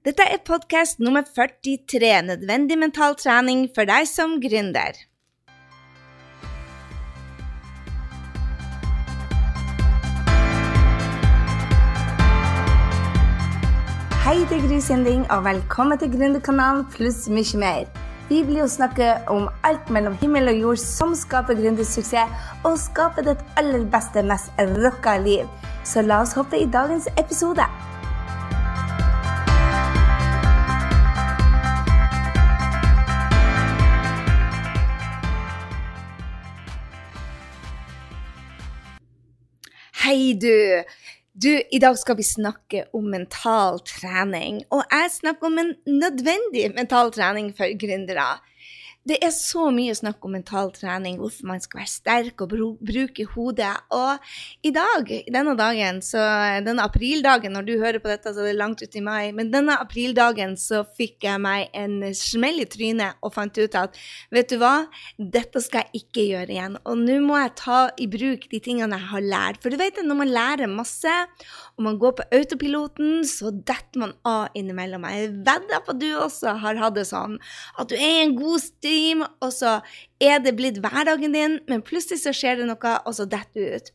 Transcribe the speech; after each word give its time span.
Dette 0.00 0.24
er 0.24 0.38
podkast 0.40 0.96
nummer 1.04 1.20
43, 1.36 2.22
nødvendig 2.24 2.78
mental 2.80 3.12
trening 3.20 3.66
for 3.74 3.84
deg 3.84 4.06
som 4.08 4.38
gründer. 4.40 4.96
Hei, 14.24 14.38
det 14.48 14.56
er 14.56 14.64
Gry 14.64 14.78
Sinding, 14.80 15.26
og 15.28 15.44
velkommen 15.44 16.00
til 16.00 16.08
Gründerkanalen 16.16 16.86
pluss 16.96 17.26
mye 17.28 17.60
mer. 17.60 17.84
Vi 18.32 18.40
blir 18.48 18.64
å 18.64 18.72
snakke 18.72 19.18
om 19.28 19.50
alt 19.68 19.92
mellom 19.92 20.16
himmel 20.24 20.48
og 20.54 20.64
jord 20.64 20.80
som 20.80 21.12
skaper 21.12 21.60
gründersuksess, 21.60 22.48
og 22.64 22.80
skaper 22.80 23.28
ditt 23.28 23.44
aller 23.60 23.84
beste, 23.92 24.24
mest 24.24 24.48
rocka 24.80 25.18
liv. 25.20 25.44
Så 25.84 26.08
la 26.08 26.24
oss 26.24 26.32
hoppe 26.40 26.64
i 26.64 26.72
dagens 26.72 27.12
episode. 27.20 27.68
Hei, 40.10 40.32
du. 40.34 40.82
Du, 41.38 41.52
I 41.70 41.78
dag 41.78 41.94
skal 41.94 42.16
vi 42.18 42.24
snakke 42.26 42.80
om 42.98 43.04
mental 43.12 43.76
trening. 43.86 44.56
Og 44.74 44.80
jeg 44.90 45.12
snakker 45.14 45.46
om 45.46 45.58
en 45.62 45.68
nødvendig 45.86 46.64
mental 46.74 47.12
trening 47.14 47.52
for 47.54 47.70
gründere. 47.78 48.24
Det 49.08 49.16
er 49.24 49.30
så 49.32 49.70
mye 49.72 49.94
snakk 49.96 50.26
om 50.28 50.34
mental 50.36 50.68
trening, 50.76 51.14
hvorfor 51.16 51.46
man 51.48 51.62
skal 51.64 51.80
være 51.80 51.88
sterk 51.88 52.42
og 52.44 52.50
bruke 52.84 53.24
hodet. 53.32 53.70
Og 53.96 54.26
i 54.68 54.72
dag, 54.76 55.08
denne 55.32 55.54
dagen, 55.56 56.02
så 56.04 56.20
denne 56.66 56.84
aprildagen, 56.84 57.54
når 57.56 57.64
du 57.64 57.72
hører 57.80 57.96
på 58.04 58.10
dette, 58.12 58.34
så 58.36 58.44
er 58.44 58.50
det 58.50 58.58
langt 58.58 58.84
ut 58.84 58.98
i 58.98 59.02
mai, 59.04 59.30
men 59.32 59.48
denne 59.54 59.78
aprildagen 59.80 60.52
så 60.60 60.82
fikk 60.98 61.24
jeg 61.24 61.40
meg 61.40 61.72
en 61.72 62.10
smell 62.12 62.60
i 62.60 62.66
trynet 62.68 63.16
og 63.24 63.32
fant 63.38 63.56
ut 63.56 63.78
at 63.80 63.96
vet 64.36 64.52
du 64.52 64.58
hva, 64.60 64.74
dette 65.16 65.64
skal 65.64 65.88
jeg 65.88 66.04
ikke 66.04 66.26
gjøre 66.34 66.54
igjen. 66.58 66.76
Og 66.84 67.00
nå 67.00 67.16
må 67.24 67.40
jeg 67.40 67.56
ta 67.62 67.80
i 67.96 68.10
bruk 68.10 68.50
de 68.52 68.60
tingene 68.60 69.00
jeg 69.00 69.12
har 69.14 69.26
lært. 69.32 69.62
For 69.64 69.72
du 69.72 69.80
vet 69.80 69.96
det, 69.96 70.04
når 70.04 70.20
man 70.20 70.34
lærer 70.36 70.68
masse, 70.68 71.16
og 71.80 71.86
man 71.88 71.96
går 71.96 72.18
på 72.20 72.28
autopiloten, 72.36 73.24
så 73.24 73.48
detter 73.48 74.04
man 74.04 74.12
av 74.28 74.52
innimellom. 74.52 75.08
Jeg 75.08 75.32
vedder 75.40 75.80
på 75.88 75.96
at 75.96 76.04
du 76.04 76.08
også 76.20 76.58
har 76.60 76.84
hatt 76.84 77.00
det 77.00 77.08
sånn. 77.08 77.40
At 77.80 77.88
du 77.88 77.96
er 77.96 78.18
i 78.20 78.22
en 78.26 78.36
god 78.36 78.60
stream, 78.90 79.24
og 79.40 79.52
så 79.54 79.78
er 80.20 80.40
det 80.42 80.56
blitt 80.58 80.80
hverdagen 80.82 81.32
din, 81.34 81.58
men 81.70 81.82
plutselig 81.86 82.24
så 82.24 82.32
skjer 82.34 82.60
det 82.60 82.66
noe, 82.68 82.94
og 83.06 83.14
så 83.16 83.26
detter 83.30 83.62
du 83.62 83.76
ut. 83.78 83.90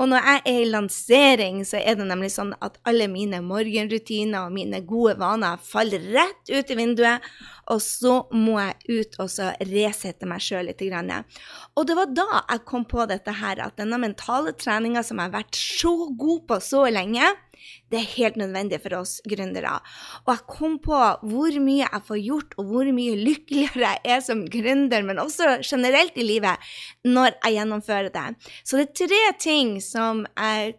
Og 0.00 0.08
når 0.08 0.26
jeg 0.26 0.42
er 0.48 0.58
i 0.62 0.70
lansering, 0.70 1.60
så 1.68 1.78
er 1.80 1.96
det 1.98 2.06
nemlig 2.08 2.32
sånn 2.32 2.54
at 2.64 2.78
alle 2.88 3.08
mine 3.12 3.42
morgenrutiner 3.44 4.46
og 4.46 4.54
mine 4.56 4.80
gode 4.88 5.18
vaner 5.20 5.60
faller 5.62 6.04
rett 6.14 6.52
ut 6.52 6.72
i 6.72 6.78
vinduet, 6.78 7.28
og 7.70 7.80
så 7.84 8.14
må 8.34 8.58
jeg 8.58 9.02
ut 9.02 9.18
og 9.22 9.30
så 9.30 9.52
resette 9.68 10.28
meg 10.28 10.42
sjøl 10.42 10.66
litt. 10.70 10.82
Og 10.82 11.86
det 11.86 11.96
var 11.96 12.10
da 12.10 12.26
jeg 12.40 12.64
kom 12.68 12.86
på 12.88 13.06
dette 13.08 13.36
her, 13.38 13.62
at 13.62 13.78
denne 13.78 14.00
mentale 14.02 14.56
treninga 14.58 15.04
som 15.06 15.20
jeg 15.20 15.30
har 15.30 15.38
vært 15.38 15.60
så 15.60 15.94
god 16.18 16.46
på 16.48 16.60
så 16.64 16.86
lenge, 16.90 17.30
det 17.92 18.00
er 18.00 18.12
helt 18.16 18.38
nødvendig 18.40 18.80
for 18.82 18.98
oss 18.98 19.18
gründere. 19.28 19.78
Og 20.26 20.34
jeg 20.34 20.46
kom 20.50 20.78
på 20.82 20.98
hvor 21.28 21.58
mye 21.62 21.84
jeg 21.84 22.04
får 22.08 22.20
gjort, 22.26 22.56
og 22.58 22.70
hvor 22.70 22.92
mye 22.94 23.16
lykkeligere 23.20 23.94
jeg 23.94 24.16
er 24.16 24.22
som 24.24 24.44
gründer, 24.52 25.04
men 25.06 25.22
også 25.22 25.58
generelt 25.66 26.16
i 26.16 26.26
livet, 26.26 26.72
når 27.04 27.36
jeg 27.38 27.58
gjennomfører 27.58 28.12
det. 28.14 28.28
Så 28.64 28.78
det 28.78 28.88
er 28.88 29.06
tre 29.06 29.24
ting 29.40 29.76
som 29.84 30.26
jeg 30.36 30.74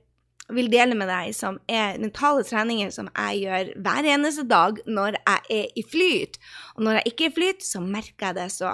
vil 0.53 0.67
dele 0.71 0.95
med 0.97 1.07
deg, 1.07 1.31
som 1.35 1.59
er 1.71 1.99
mentale 2.01 2.43
treninger 2.47 2.91
som 2.93 3.07
jeg 3.13 3.45
gjør 3.45 3.71
hver 3.85 4.09
eneste 4.15 4.43
dag 4.49 4.81
når 4.85 5.19
jeg 5.19 5.61
er 5.61 5.79
i 5.79 5.85
flyt. 5.87 6.39
Og 6.75 6.83
når 6.87 6.99
jeg 6.99 7.13
ikke 7.13 7.25
er 7.25 7.31
i 7.31 7.37
flyt, 7.37 7.65
så 7.65 7.83
merker 7.83 8.29
jeg 8.29 8.39
det 8.41 8.49
så. 8.51 8.73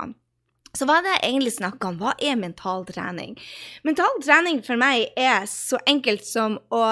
Så 0.77 0.85
hva 0.85 0.99
er 0.99 1.05
det 1.05 1.13
jeg 1.15 1.31
egentlig 1.31 1.53
snakker 1.55 1.89
om? 1.89 1.97
Hva 1.97 2.11
er 2.21 2.35
mental 2.37 2.83
trening? 2.85 3.35
Mental 3.87 4.19
trening 4.21 4.59
for 4.65 4.77
meg 4.79 5.07
er 5.17 5.47
så 5.49 5.79
enkelt 5.89 6.27
som 6.27 6.59
å 6.69 6.83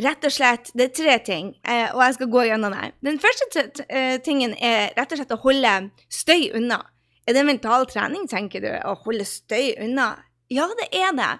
rett 0.00 0.24
og 0.24 0.32
slett 0.32 0.70
Det 0.72 0.88
er 0.88 0.94
tre 0.96 1.16
ting, 1.26 1.50
eh, 1.62 1.90
og 1.92 2.00
jeg 2.06 2.16
skal 2.16 2.30
gå 2.32 2.46
gjennom 2.48 2.72
det. 2.72 2.92
Den 3.04 3.20
første 3.20 3.66
eh, 3.88 4.16
tingen 4.24 4.56
er 4.56 4.94
rett 4.96 5.12
og 5.12 5.20
slett 5.20 5.36
å 5.36 5.42
holde 5.44 5.74
støy 6.08 6.48
unna. 6.56 6.80
Er 7.28 7.36
det 7.36 7.44
mental 7.44 7.84
trening, 7.90 8.24
tenker 8.30 8.64
du? 8.64 8.70
Å 8.72 8.96
holde 9.04 9.26
støy 9.28 9.74
unna? 9.84 10.14
Ja, 10.48 10.64
det 10.80 10.86
er 10.96 11.12
det. 11.12 11.32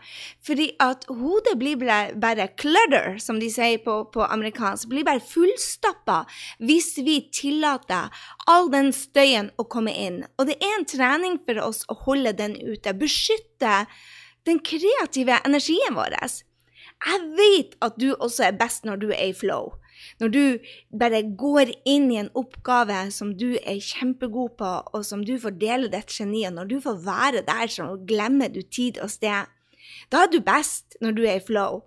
Fordi 0.44 0.66
at 0.84 1.06
hodet 1.08 1.54
blir 1.60 1.80
bare 2.20 2.48
clutter, 2.60 3.16
som 3.16 3.38
de 3.40 3.48
sier 3.48 3.80
på, 3.80 4.02
på 4.12 4.20
amerikansk. 4.26 4.90
Blir 4.90 5.06
bare 5.08 5.24
fullstappa 5.24 6.18
hvis 6.60 6.90
vi 7.06 7.22
tillater 7.32 8.12
all 8.52 8.68
den 8.72 8.92
støyen 8.92 9.48
å 9.56 9.64
komme 9.64 9.94
inn. 9.96 10.20
Og 10.36 10.50
det 10.50 10.58
er 10.60 10.76
en 10.76 10.88
trening 10.88 11.40
for 11.48 11.62
oss 11.64 11.86
å 11.88 11.96
holde 12.04 12.34
den 12.36 12.58
ute. 12.60 12.92
Beskytte 12.92 13.86
den 14.44 14.60
kreative 14.60 15.40
energien 15.48 15.96
vår. 15.96 16.18
Jeg 17.08 17.24
vet 17.40 17.76
at 17.80 17.96
du 17.96 18.10
også 18.12 18.50
er 18.50 18.60
best 18.60 18.84
når 18.84 19.00
du 19.06 19.08
er 19.14 19.30
i 19.30 19.36
flow. 19.36 19.78
Når 20.20 20.32
du 20.34 20.42
bare 21.00 21.22
går 21.40 21.72
inn 21.88 22.08
i 22.12 22.20
en 22.20 22.30
oppgave 22.38 23.08
som 23.14 23.34
du 23.38 23.56
er 23.58 23.82
kjempegod 23.82 24.56
på, 24.58 24.72
og 24.94 25.04
som 25.06 25.24
du 25.24 25.36
får 25.40 25.58
dele 25.60 25.92
ditt 25.92 26.12
geni, 26.14 26.44
og 26.48 26.56
når 26.58 26.72
du 26.72 26.80
får 26.84 27.02
være 27.06 27.44
der, 27.46 27.66
så 27.70 27.90
glemmer 28.08 28.52
du 28.52 28.62
tid 28.62 29.00
og 29.02 29.10
sted. 29.10 29.50
Da 30.12 30.24
er 30.24 30.32
du 30.32 30.40
best 30.44 30.98
når 31.00 31.16
du 31.16 31.22
er 31.26 31.40
i 31.40 31.46
flow. 31.46 31.82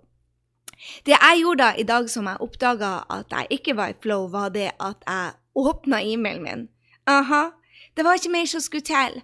Det 1.06 1.14
jeg 1.14 1.42
gjorde 1.42 1.62
da 1.62 1.74
i 1.78 1.86
dag 1.86 2.08
som 2.10 2.26
jeg 2.26 2.42
oppdaga 2.42 2.92
at 3.10 3.30
jeg 3.30 3.58
ikke 3.58 3.76
var 3.78 3.92
i 3.92 3.98
flow, 4.02 4.26
var 4.28 4.48
det 4.54 4.70
at 4.80 5.04
jeg 5.06 5.32
åpna 5.54 6.02
e-mailen 6.02 6.42
min. 6.42 6.68
Aha. 7.06 7.50
Det 7.96 8.04
var 8.04 8.18
ikke 8.18 8.32
mer 8.32 8.46
som 8.46 8.60
skulle 8.60 8.86
til. 8.86 9.22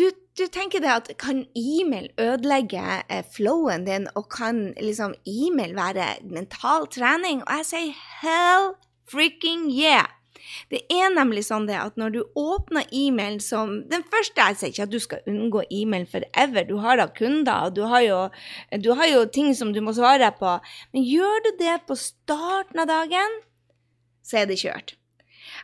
Du, 0.00 0.06
du 0.38 0.46
tenker 0.48 0.80
det 0.80 0.88
at 0.88 1.08
kan 1.20 1.42
e-mail 1.58 2.06
ødelegge 2.16 2.80
eh, 3.12 3.24
flowen 3.34 3.84
din, 3.84 4.06
og 4.16 4.30
kan 4.32 4.70
liksom 4.80 5.12
e-mail 5.28 5.74
være 5.76 6.06
mental 6.24 6.86
trening? 6.88 7.42
Og 7.44 7.58
jeg 7.58 7.66
sier 7.68 7.98
hell 8.22 8.70
freaking 9.10 9.66
yeah! 9.68 10.08
Det 10.72 10.80
er 10.88 11.10
nemlig 11.12 11.42
sånn 11.44 11.66
det 11.68 11.76
at 11.76 11.98
når 12.00 12.14
du 12.14 12.20
åpner 12.38 12.88
e-mail 12.96 13.36
som 13.44 13.74
Den 13.90 14.06
første 14.08 14.40
jeg 14.40 14.56
sier 14.56 14.72
ikke 14.72 14.86
at 14.86 14.94
du 14.94 14.98
skal 15.04 15.28
unngå 15.28 15.66
e-mail 15.68 16.06
forever. 16.08 16.64
Du 16.64 16.78
har 16.80 16.96
da 16.96 17.10
kunder, 17.12 17.68
og 17.68 17.76
du 17.76 17.82
har, 17.90 18.06
jo, 18.06 18.20
du 18.80 18.92
har 18.96 19.10
jo 19.10 19.26
ting 19.28 19.52
som 19.58 19.74
du 19.76 19.82
må 19.84 19.92
svare 19.96 20.32
på. 20.38 20.56
Men 20.94 21.04
gjør 21.04 21.44
du 21.44 21.50
det 21.60 21.76
på 21.90 21.98
starten 21.98 22.80
av 22.80 22.88
dagen, 22.88 23.36
så 24.24 24.40
er 24.40 24.48
det 24.48 24.62
kjørt. 24.64 24.96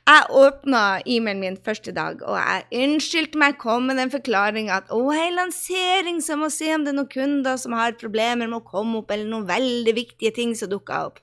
Jeg 0.06 0.26
åpna 0.38 0.80
e-mailen 1.02 1.40
min 1.42 1.56
første 1.66 1.90
dag, 1.90 2.20
og 2.22 2.36
jeg 2.38 2.84
unnskyldte 2.84 3.40
meg, 3.42 3.56
kom 3.58 3.88
med 3.90 3.98
den 3.98 4.12
forklaringa 4.12 4.76
at 4.78 4.92
å, 4.94 5.00
hei, 5.10 5.32
lansering, 5.34 6.20
så 6.22 6.36
jeg 6.36 6.42
må 6.44 6.50
se 6.54 6.68
om 6.76 6.84
det 6.86 6.92
er 6.92 6.98
noen 7.00 7.10
kunder 7.10 7.58
som 7.58 7.74
har 7.74 7.96
problemer 7.98 8.46
med 8.46 8.60
å 8.60 8.68
komme 8.68 9.00
opp, 9.00 9.10
eller 9.10 9.26
noen 9.32 9.48
veldig 9.48 9.96
viktige 9.96 10.30
ting 10.36 10.54
som 10.54 10.70
dukka 10.70 11.00
opp. 11.08 11.18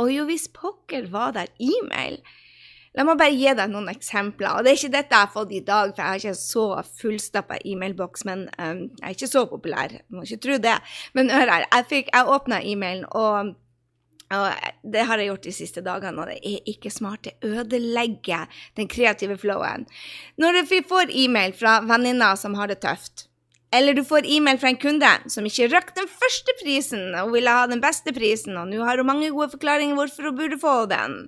Og 0.00 0.08
jo, 0.08 0.24
hvis 0.30 0.48
pokker 0.56 1.10
var 1.12 1.36
der 1.36 1.52
e-mail. 1.60 2.22
La 2.96 3.04
meg 3.06 3.20
bare 3.20 3.36
gi 3.36 3.52
deg 3.54 3.70
noen 3.70 3.92
eksempler. 3.92 4.56
Og 4.56 4.64
det 4.64 4.72
er 4.72 4.78
ikke 4.80 4.94
dette 4.96 5.14
jeg 5.18 5.26
har 5.26 5.34
fått 5.34 5.52
i 5.54 5.60
dag, 5.62 5.92
for 5.92 6.00
jeg 6.00 6.08
har 6.08 6.22
ikke 6.22 6.40
så 6.40 6.64
fullstappa 7.02 7.60
e-mailboks, 7.60 8.24
men 8.26 8.48
um, 8.56 8.86
jeg 8.88 9.04
er 9.04 9.18
ikke 9.18 9.34
så 9.36 9.44
populær. 9.50 9.98
jeg 10.00 10.16
må 10.16 10.24
ikke 10.24 10.44
tro 10.48 10.56
det. 10.64 10.78
Men 11.12 11.30
hør 11.34 11.52
her, 11.58 11.68
jeg, 11.68 12.06
jeg 12.08 12.36
åpna 12.38 12.64
e-mailen, 12.64 13.04
og 13.12 13.52
og 14.30 14.92
det 14.94 15.06
har 15.08 15.18
jeg 15.18 15.30
gjort 15.32 15.46
de 15.48 15.54
siste 15.54 15.82
dagene, 15.82 16.22
og 16.22 16.30
det 16.30 16.38
er 16.46 16.70
ikke 16.70 16.92
smart. 16.92 17.26
Det 17.26 17.34
ødelegger 17.42 18.46
den 18.78 18.90
kreative 18.90 19.38
flowen. 19.40 19.88
Når 20.38 20.62
vi 20.70 20.82
får 20.86 21.10
e-mail 21.24 21.56
fra 21.56 21.80
venninner 21.86 22.38
som 22.38 22.54
har 22.58 22.70
det 22.70 22.78
tøft, 22.84 23.26
eller 23.74 23.94
du 23.94 24.02
får 24.06 24.26
e-mail 24.26 24.58
fra 24.58 24.72
en 24.72 24.80
kunde 24.82 25.10
som 25.30 25.46
ikke 25.46 25.68
rakk 25.70 25.92
den 25.94 26.08
første 26.10 26.54
prisen 26.58 27.14
og 27.20 27.30
ville 27.36 27.52
ha 27.54 27.68
den 27.70 27.82
beste 27.82 28.14
prisen, 28.14 28.58
og 28.58 28.70
nå 28.70 28.82
har 28.86 28.98
hun 28.98 29.10
mange 29.10 29.30
gode 29.34 29.52
forklaringer 29.52 29.98
hvorfor 29.98 30.30
hun 30.30 30.38
burde 30.38 30.58
få 30.62 30.74
den, 30.90 31.24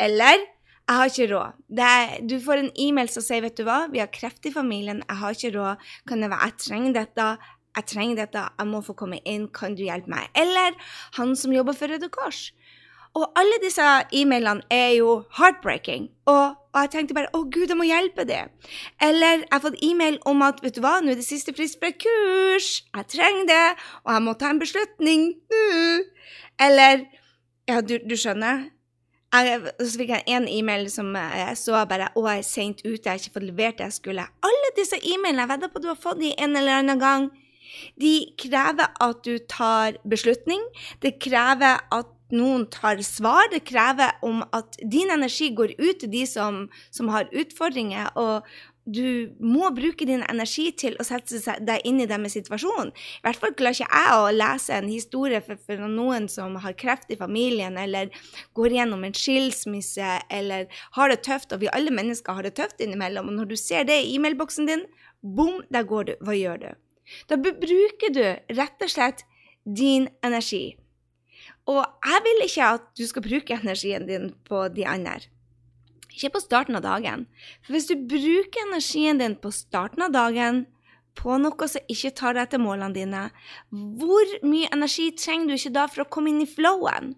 eller 0.00 0.40
jeg 0.82 0.98
har 0.98 1.10
ikke 1.10 1.26
råd. 1.30 1.58
Er, 1.78 2.14
du 2.26 2.36
får 2.42 2.60
en 2.60 2.72
e-mail 2.84 3.08
som 3.12 3.24
sier, 3.24 3.44
vet 3.44 3.56
du 3.56 3.64
hva, 3.68 3.86
vi 3.92 4.00
har 4.02 4.10
kreft 4.12 4.48
i 4.48 4.54
familien, 4.54 5.04
jeg 5.06 5.20
har 5.20 5.36
ikke 5.36 5.52
råd, 5.54 5.84
kan 6.08 6.24
det 6.24 6.32
være 6.32 6.48
jeg 6.48 6.58
trenger 6.64 6.96
dette, 6.96 7.28
jeg 7.76 7.88
trenger 7.88 8.22
dette, 8.22 8.44
jeg 8.58 8.68
må 8.68 8.82
få 8.84 8.94
komme 8.98 9.20
inn, 9.28 9.48
kan 9.48 9.76
du 9.76 9.84
hjelpe 9.86 10.12
meg? 10.12 10.28
Eller 10.36 10.76
han 11.18 11.36
som 11.38 11.54
jobber 11.54 11.76
for 11.76 11.92
Røde 11.92 12.10
Kors. 12.12 12.50
Og 13.12 13.26
alle 13.36 13.58
disse 13.60 13.84
e-mailene 14.16 14.64
er 14.72 14.94
jo 14.96 15.22
heartbreaking. 15.36 16.08
Og, 16.26 16.54
og, 16.72 16.78
jeg 16.80 16.90
tenkte 16.94 17.16
bare 17.16 17.32
å 17.36 17.42
gud, 17.44 17.68
jeg 17.68 17.76
må 17.76 17.84
hjelpe 17.84 18.24
det. 18.28 18.46
Eller 19.04 19.42
jeg 19.42 19.50
har 19.52 19.64
fått 19.64 19.80
e-mail 19.84 20.16
om 20.28 20.44
at 20.46 20.62
vet 20.64 20.78
du 20.78 20.80
hva, 20.84 20.94
nå 21.00 21.12
er 21.12 21.20
det 21.20 21.26
siste 21.26 21.52
frist 21.56 21.76
for 21.80 21.90
et 21.90 22.00
kurs, 22.00 22.70
jeg 22.88 23.10
trenger 23.12 23.50
det, 23.50 23.66
og 24.06 24.14
jeg 24.14 24.24
må 24.24 24.36
ta 24.40 24.52
en 24.52 24.62
beslutning 24.62 25.26
nå. 25.52 25.66
Eller 26.62 27.04
ja, 27.68 27.82
du, 27.84 27.98
du 28.00 28.16
skjønner. 28.16 28.70
Jeg, 29.32 29.60
så 29.80 29.96
fikk 29.96 30.10
jeg 30.12 30.28
en 30.36 30.48
e-mail 30.48 30.90
som 30.92 31.08
jeg 31.16 31.56
så 31.56 31.84
bare 31.88 32.10
å, 32.16 32.24
jeg 32.28 32.42
er 32.42 32.48
seint 32.48 32.82
ute, 32.84 32.98
jeg 33.00 33.08
har 33.08 33.20
ikke 33.20 33.36
fått 33.38 33.48
levert 33.48 33.78
det 33.80 33.88
jeg 33.88 33.98
skulle. 34.00 34.26
Alle 34.44 34.72
disse 34.76 34.98
e-mailene 35.00 35.44
jeg 35.44 35.52
vedder 35.54 35.72
på 35.72 35.80
du 35.84 35.88
har 35.88 36.00
fått 36.00 36.20
de 36.20 36.34
en 36.36 36.56
eller 36.56 36.80
annen 36.80 37.00
gang. 37.00 37.30
De 38.00 38.16
krever 38.40 38.90
at 39.02 39.22
du 39.26 39.36
tar 39.50 39.98
beslutning. 40.08 40.64
Det 41.04 41.18
krever 41.22 41.82
at 41.92 42.10
noen 42.32 42.66
tar 42.72 43.00
svar. 43.04 43.48
Det 43.52 43.64
krever 43.68 44.16
om 44.24 44.42
at 44.56 44.78
din 44.80 45.12
energi 45.12 45.52
går 45.54 45.76
ut 45.78 46.02
til 46.02 46.12
de 46.12 46.26
som, 46.28 46.66
som 46.90 47.12
har 47.12 47.30
utfordringer, 47.32 48.08
og 48.16 48.46
du 48.84 49.30
må 49.38 49.68
bruke 49.70 50.06
din 50.08 50.24
energi 50.26 50.64
til 50.74 50.96
å 50.98 51.04
sette 51.06 51.38
deg 51.62 51.84
inn 51.86 52.00
i 52.02 52.08
deres 52.10 52.34
situasjon. 52.34 52.90
I 52.90 53.22
hvert 53.26 53.38
fall 53.38 53.54
klarer 53.54 53.78
ikke 53.78 54.00
jeg 54.00 54.16
å 54.18 54.32
lese 54.34 54.74
en 54.74 54.90
historie 54.90 55.38
for, 55.44 55.60
for, 55.62 55.84
noen 55.86 56.26
som 56.32 56.56
har 56.64 56.74
kreft 56.78 57.12
i 57.14 57.18
familien, 57.20 57.78
eller 57.78 58.10
går 58.58 58.78
gjennom 58.78 59.06
en 59.06 59.14
skilsmisse, 59.14 60.16
eller 60.34 60.66
har 60.98 61.12
det 61.12 61.22
tøft, 61.22 61.54
og 61.54 61.62
vi 61.62 61.70
alle 61.70 61.94
mennesker 61.94 62.34
har 62.34 62.48
det 62.48 62.56
tøft 62.58 62.82
innimellom. 62.82 63.30
Og 63.30 63.38
når 63.38 63.52
du 63.52 63.58
ser 63.60 63.86
det 63.86 64.02
i 64.02 64.16
e-mailboksen 64.16 64.66
din, 64.66 64.88
bom, 65.22 65.60
der 65.70 65.86
går 65.86 66.10
du. 66.10 66.16
Hva 66.26 66.34
gjør 66.34 66.64
du? 66.64 66.72
Da 67.28 67.38
bruker 67.38 68.14
du 68.14 68.24
rett 68.56 68.84
og 68.84 68.92
slett 68.92 69.24
din 69.64 70.08
energi. 70.24 70.76
Og 71.70 71.82
jeg 71.82 72.24
vil 72.24 72.44
ikke 72.46 72.72
at 72.78 72.88
du 72.98 73.04
skal 73.06 73.24
bruke 73.24 73.54
energien 73.54 74.08
din 74.08 74.32
på 74.48 74.66
de 74.74 74.86
andre. 74.88 75.20
Ikke 76.12 76.34
på 76.34 76.42
starten 76.44 76.76
av 76.76 76.84
dagen. 76.84 77.26
For 77.62 77.76
hvis 77.76 77.88
du 77.88 77.96
bruker 77.96 78.66
energien 78.66 79.22
din 79.22 79.36
på 79.38 79.52
starten 79.54 80.04
av 80.04 80.12
dagen 80.12 80.64
på 81.16 81.36
noe 81.40 81.68
som 81.68 81.92
ikke 81.92 82.12
tar 82.16 82.36
deg 82.36 82.50
til 82.52 82.62
målene 82.64 82.96
dine, 82.96 83.22
hvor 83.70 84.36
mye 84.44 84.70
energi 84.72 85.10
trenger 85.16 85.52
du 85.52 85.56
ikke 85.56 85.76
da 85.76 85.86
for 85.88 86.04
å 86.04 86.10
komme 86.12 86.32
inn 86.32 86.42
i 86.44 86.48
flowen? 86.48 87.14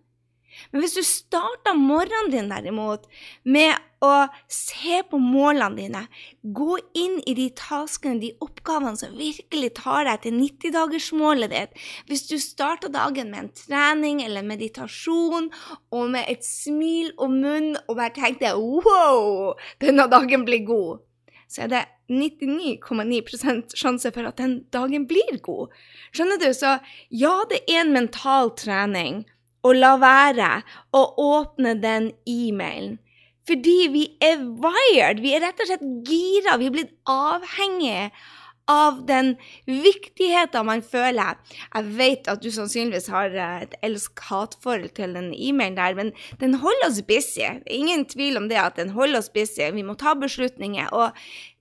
Men 0.73 0.83
hvis 0.83 0.97
du 0.97 1.03
starter 1.07 1.77
morgenen 1.79 2.33
din 2.33 2.51
derimot 2.53 3.07
med 3.43 3.75
å 4.05 4.27
se 4.53 5.01
på 5.09 5.19
målene 5.21 5.79
dine, 5.79 6.03
gå 6.43 6.77
inn 6.99 7.21
i 7.29 7.35
de 7.39 7.47
taskene, 7.57 8.21
de 8.21 8.33
oppgavene 8.45 8.99
som 9.01 9.15
virkelig 9.17 9.71
tar 9.79 10.05
deg 10.09 10.25
til 10.25 10.37
90-dagersmålet 10.41 11.55
ditt, 11.55 11.81
hvis 12.11 12.27
du 12.29 12.37
starter 12.43 12.93
dagen 12.93 13.33
med 13.33 13.45
en 13.45 13.51
trening 13.65 14.23
eller 14.25 14.47
meditasjon 14.47 15.51
og 15.95 16.05
med 16.13 16.29
et 16.29 16.45
smil 16.47 17.15
og 17.17 17.33
munn 17.33 17.75
og 17.87 17.97
bare 17.97 18.13
tenker 18.17 18.61
wow, 18.61 19.55
denne 19.83 20.09
dagen 20.13 20.47
blir 20.49 20.67
god, 20.69 21.05
så 21.49 21.65
er 21.65 21.73
det 21.73 21.85
99,9% 22.11 23.77
sjanse 23.79 24.11
for 24.13 24.29
at 24.29 24.41
den 24.41 24.59
dagen 24.75 25.07
blir 25.09 25.39
god. 25.45 25.73
Skjønner 26.13 26.41
du? 26.41 26.51
Så 26.57 26.77
ja, 27.15 27.37
det 27.49 27.63
er 27.65 27.85
en 27.85 27.95
mental 27.95 28.53
trening 28.59 29.23
å 29.65 29.73
la 29.73 29.95
være 30.01 30.51
å 30.95 31.03
åpne 31.25 31.75
den 31.81 32.13
e-mailen. 32.29 32.99
Fordi 33.45 33.79
vi 33.93 34.05
er 34.25 34.41
wired. 34.41 35.21
Vi 35.21 35.35
er 35.37 35.43
rett 35.45 35.59
og 35.61 35.69
slett 35.69 35.85
gira. 36.09 36.57
Vi 36.61 36.71
er 36.71 36.73
blitt 36.73 36.95
avhengige 37.11 38.09
av 38.71 39.05
den 39.09 39.35
viktigheten 39.69 40.67
man 40.67 40.83
føler. 40.85 41.37
Jeg 41.75 41.97
vet 41.99 42.29
at 42.31 42.43
du 42.43 42.51
sannsynligvis 42.53 43.11
har 43.13 43.35
et 43.37 43.75
elsk-hat-forhold 43.85 44.95
til 44.97 45.17
den 45.17 45.33
e-mailen 45.37 45.77
der, 45.79 45.97
men 45.99 46.13
den 46.41 46.59
holder 46.63 46.89
oss 46.89 47.03
busy. 47.05 47.45
Ingen 47.67 48.07
tvil 48.09 48.39
om 48.41 48.49
det 48.49 48.61
at 48.61 48.79
den 48.81 48.95
holder 48.97 49.21
oss 49.21 49.33
busy. 49.33 49.69
Vi 49.75 49.85
må 49.85 49.97
ta 50.01 50.15
beslutninger. 50.19 50.89
Og 50.97 51.13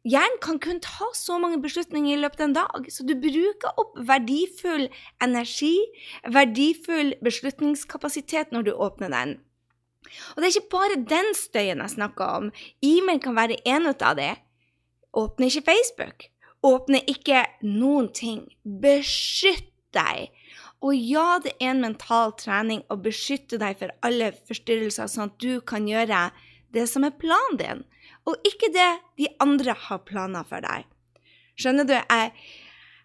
hjernen 0.07 0.39
kan 0.43 0.59
kun 0.63 0.79
ta 0.83 1.11
så 1.17 1.39
mange 1.41 1.61
beslutninger 1.63 2.15
i 2.15 2.21
løpet 2.21 2.43
av 2.43 2.49
en 2.49 2.57
dag, 2.59 2.91
så 2.91 3.07
du 3.07 3.15
bruker 3.19 3.79
opp 3.79 3.97
verdifull 4.07 4.87
energi, 5.23 5.75
verdifull 6.31 7.15
beslutningskapasitet 7.23 8.55
når 8.55 8.69
du 8.69 8.75
åpner 8.75 9.11
den. 9.11 9.37
Og 10.35 10.41
det 10.41 10.49
er 10.49 10.55
ikke 10.55 10.75
bare 10.75 11.03
den 11.09 11.31
støyen 11.35 11.81
jeg 11.83 11.95
snakker 11.95 12.39
om. 12.39 12.51
E-mail 12.83 13.21
kan 13.23 13.35
være 13.35 13.59
en 13.67 13.87
av 13.91 14.15
det. 14.19 14.35
Åpne 15.13 15.47
ikke 15.49 15.67
Facebook. 15.71 16.32
Åpne 16.63 17.03
ikke 17.11 17.43
noen 17.67 18.09
ting. 18.15 18.45
Beskytt 18.63 19.69
deg. 19.93 20.31
Og 20.83 20.95
ja, 20.97 21.39
det 21.43 21.53
er 21.59 21.71
en 21.71 21.83
mental 21.83 22.33
trening 22.39 22.83
å 22.91 22.97
beskytte 22.99 23.59
deg 23.61 23.77
for 23.79 23.93
alle 24.03 24.33
forstyrrelser, 24.47 25.07
sånn 25.07 25.29
at 25.29 25.39
du 25.39 25.61
kan 25.63 25.87
gjøre 25.87 26.29
det 26.75 26.87
som 26.89 27.05
er 27.07 27.15
planen 27.15 27.59
din 27.59 27.83
og 28.29 28.47
ikke 28.47 28.71
det 28.73 28.91
de 29.19 29.29
andre 29.43 29.75
har 29.87 30.03
planer 30.07 30.45
for 30.47 30.63
deg. 30.63 30.85
Skjønner 31.59 31.87
du? 31.87 31.93
Jeg, 31.93 32.31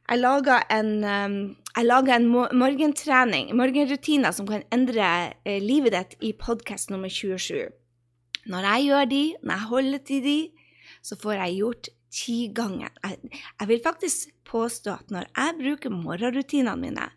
jeg 0.08 0.20
lager 0.20 0.64
en, 0.72 0.92
um, 1.04 1.38
en 1.76 2.28
morgentrening, 2.62 3.50
morgenrutiner, 3.58 4.32
som 4.32 4.48
kan 4.48 4.64
endre 4.74 5.34
eh, 5.44 5.58
livet 5.62 5.96
ditt 5.96 6.16
i 6.22 6.32
podkast 6.38 6.92
nummer 6.94 7.10
27. 7.12 7.68
Når 8.48 8.70
jeg 8.70 8.88
gjør 8.88 9.10
de, 9.10 9.22
når 9.42 9.54
jeg 9.54 9.70
holder 9.72 10.04
til 10.08 10.24
de, 10.24 10.38
så 11.04 11.18
får 11.20 11.36
jeg 11.42 11.58
gjort 11.58 11.90
ti 12.14 12.48
ganger. 12.54 12.92
Jeg, 13.04 13.30
jeg 13.60 13.68
vil 13.68 13.84
faktisk 13.84 14.34
påstå 14.48 14.96
at 14.96 15.14
når 15.14 15.28
jeg 15.30 15.56
bruker 15.60 15.94
morgenrutinene 15.94 16.76
mine, 16.80 17.08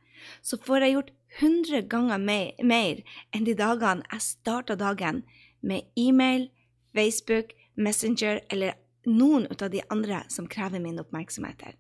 så 0.42 0.58
får 0.62 0.86
jeg 0.86 0.96
gjort 0.96 1.12
100 1.40 1.82
ganger 1.90 2.22
mer, 2.22 2.52
mer 2.64 3.02
enn 3.34 3.48
de 3.48 3.56
dagene 3.58 4.06
jeg 4.12 4.26
starta 4.26 4.76
dagen 4.78 5.24
med 5.62 5.88
e-mail, 5.98 6.50
Facebook, 6.96 7.56
Messenger 7.76 8.42
eller 8.52 8.76
noen 9.08 9.48
av 9.56 9.70
de 9.72 9.82
andre 9.90 10.22
som 10.30 10.50
krever 10.50 10.84
min 10.84 11.00
oppmerksomhet. 11.02 11.78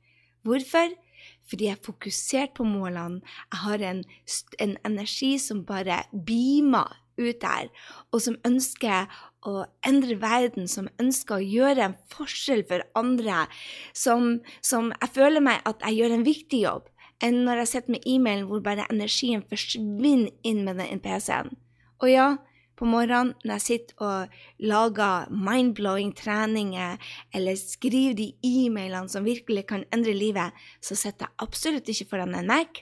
Hvorfor? 0.47 0.95
Fordi 1.49 1.67
jeg 1.67 1.77
er 1.77 1.85
fokusert 1.85 2.55
på 2.57 2.65
målene. 2.65 3.21
Jeg 3.51 3.61
har 3.65 3.83
en, 3.91 4.03
en 4.63 4.77
energi 4.87 5.35
som 5.41 5.65
bare 5.67 6.03
beamer 6.11 6.97
ut 7.19 7.41
der, 7.43 7.67
og 8.11 8.23
som 8.23 8.39
ønsker 8.47 9.11
å 9.47 9.65
endre 9.87 10.17
verden, 10.21 10.67
som 10.69 10.89
ønsker 11.01 11.37
å 11.39 11.45
gjøre 11.45 11.87
en 11.87 11.97
forskjell 12.13 12.63
for 12.69 12.85
andre, 12.97 13.45
som, 13.93 14.39
som 14.61 14.91
jeg 14.93 15.13
føler 15.15 15.43
meg 15.43 15.65
at 15.69 15.81
jeg 15.87 16.01
gjør 16.01 16.17
en 16.17 16.27
viktig 16.27 16.61
jobb, 16.65 16.87
enn 17.21 17.43
når 17.45 17.63
jeg 17.63 17.71
sitter 17.73 17.95
med 17.95 18.07
e-mailen 18.09 18.47
hvor 18.49 18.63
bare 18.65 18.87
energien 18.93 19.43
forsvinner 19.49 20.29
inn 20.47 20.63
med 20.65 20.81
den 20.81 21.01
PC-en. 21.03 21.53
Og 22.01 22.09
ja, 22.09 22.29
på 22.81 22.87
morgenen 22.89 23.35
når 23.45 23.59
jeg 23.59 23.65
sitter 23.65 24.05
og 24.07 24.37
lager 24.65 25.27
mind-blowing 25.29 26.15
treninger 26.17 26.97
eller 27.37 27.59
skriver 27.59 28.15
de 28.17 28.31
e-mailene 28.41 29.11
som 29.11 29.27
virkelig 29.27 29.67
kan 29.69 29.85
endre 29.93 30.15
livet, 30.17 30.55
så 30.81 30.97
sitter 30.97 31.27
jeg 31.27 31.45
absolutt 31.45 31.91
ikke 31.93 32.09
foran 32.15 32.33
en 32.39 32.49
Mac. 32.49 32.81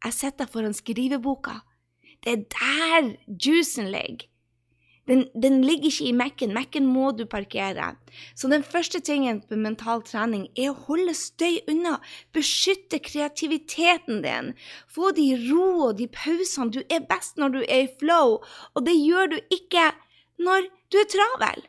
Jeg 0.00 0.16
sitter 0.16 0.48
foran 0.48 0.72
skriveboka. 0.76 1.58
Det 2.24 2.32
er 2.32 2.46
der 2.56 3.10
juicen 3.28 3.92
ligger. 3.92 4.24
Den, 5.10 5.24
den, 5.42 5.64
ligger 5.66 5.90
ikke 5.90 6.06
i 6.06 6.12
Mac-en. 6.14 6.52
Mac-en 6.54 6.86
må 6.86 7.10
du 7.18 7.24
parkere. 7.26 7.96
Så 8.38 8.46
den 8.48 8.62
første 8.62 9.00
tingen 9.02 9.40
på 9.42 9.58
mental 9.58 10.04
trening 10.06 10.46
er 10.54 10.70
å 10.70 10.84
holde 10.86 11.16
støy 11.18 11.58
unna. 11.70 11.96
Beskytte 12.36 13.00
kreativiteten 13.02 14.22
din. 14.22 14.52
Få 14.86 15.10
de 15.16 15.32
ro 15.48 15.88
og 15.88 15.98
de 15.98 16.06
pausene. 16.14 16.70
Du 16.70 16.84
er 16.86 17.02
best 17.10 17.42
når 17.42 17.56
du 17.56 17.60
er 17.64 17.88
i 17.88 17.92
flow, 17.98 18.38
og 18.74 18.86
det 18.86 18.94
gjør 18.94 19.34
du 19.34 19.38
ikke 19.50 19.90
når 20.38 20.70
du 20.94 21.02
er 21.02 21.10
travel. 21.10 21.66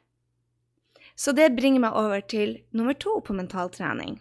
Så 1.18 1.34
det 1.38 1.56
bringer 1.58 1.88
meg 1.88 1.98
over 1.98 2.22
til 2.22 2.60
nummer 2.78 2.94
to 2.94 3.20
på 3.26 3.34
mental 3.34 3.74
trening. 3.74 4.20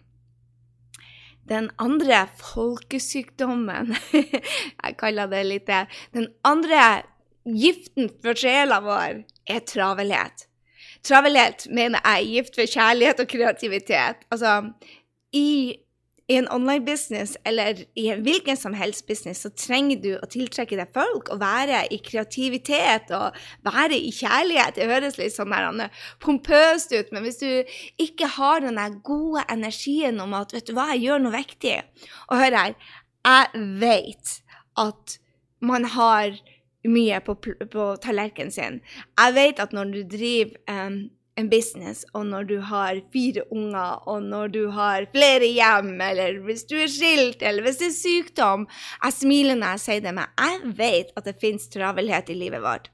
Den 1.49 1.69
andre 1.81 2.27
folkesykdommen 2.37 3.95
Jeg 4.83 4.97
kaller 4.99 5.29
det 5.31 5.41
litt 5.47 5.65
det. 5.69 5.85
Den 6.13 6.29
andre 6.47 7.03
giften 7.45 8.09
for 8.21 8.37
sjela 8.37 8.81
vår 8.83 9.21
er 9.49 9.61
travelhet. 9.67 10.47
Travelhet 11.05 11.65
mener 11.73 12.01
jeg 12.05 12.33
gift 12.35 12.57
for 12.59 12.69
kjærlighet 12.69 13.23
og 13.23 13.29
kreativitet. 13.31 14.27
Altså, 14.29 14.59
i, 15.33 15.73
i 16.29 16.37
en 16.37 16.49
online 16.53 16.85
business 16.85 17.33
eller 17.45 17.81
i 17.97 18.05
en 18.13 18.21
hvilken 18.21 18.59
som 18.59 18.75
helst 18.77 19.07
business 19.07 19.41
så 19.41 19.49
trenger 19.57 19.97
du 20.03 20.11
å 20.13 20.29
tiltrekke 20.29 20.77
deg 20.77 20.93
folk 20.93 21.31
og 21.33 21.41
være 21.41 21.81
i 21.89 21.97
kreativitet 22.05 23.09
og 23.17 23.39
være 23.65 23.97
i 23.97 24.13
kjærlighet. 24.13 24.77
Det 24.77 24.89
høres 24.91 25.17
litt 25.17 25.33
sånn 25.33 25.87
pompøst 26.21 26.93
ut, 26.93 27.09
men 27.11 27.25
hvis 27.25 27.41
du 27.41 27.73
ikke 28.05 28.29
har 28.37 28.61
den 28.61 29.01
gode 29.01 29.47
energien 29.49 30.21
om 30.21 30.37
at 30.37 30.53
vet 30.53 30.69
du 30.69 30.75
hva, 30.77 30.91
jeg 30.93 31.07
gjør 31.07 31.25
noe 31.25 31.35
viktig 31.39 31.79
Og 32.29 32.37
hør 32.37 32.59
her, 32.61 32.77
jeg 33.25 33.65
vet 33.81 34.37
at 34.79 35.17
man 35.61 35.85
har 35.97 36.37
mye 36.87 37.19
på, 37.25 37.35
på 37.71 37.87
tallerkenen 38.01 38.53
sin. 38.53 38.79
Jeg 39.19 39.35
vet 39.37 39.59
at 39.61 39.73
når 39.75 39.91
du 39.93 39.99
driver 40.09 40.55
um, 40.71 41.03
en 41.39 41.49
business, 41.49 42.03
og 42.13 42.25
når 42.27 42.47
du 42.49 42.55
har 42.67 42.99
fire 43.13 43.43
unger, 43.51 44.01
og 44.09 44.23
når 44.23 44.53
du 44.55 44.61
har 44.75 45.07
flere 45.13 45.47
hjem, 45.47 45.93
eller 46.01 46.41
hvis 46.45 46.65
du 46.69 46.75
er 46.81 46.91
skilt, 46.91 47.41
eller 47.41 47.65
hvis 47.65 47.79
det 47.81 47.87
er 47.87 47.97
sykdom 47.97 48.67
Jeg 49.03 49.13
smiler 49.13 49.59
når 49.59 49.77
jeg 49.77 49.85
sier 49.85 50.01
det, 50.05 50.15
men 50.17 50.27
jeg 50.39 50.73
vet 50.81 51.13
at 51.15 51.29
det 51.29 51.39
fins 51.41 51.69
travelhet 51.71 52.29
i 52.29 52.37
livet 52.37 52.63
vårt. 52.63 52.91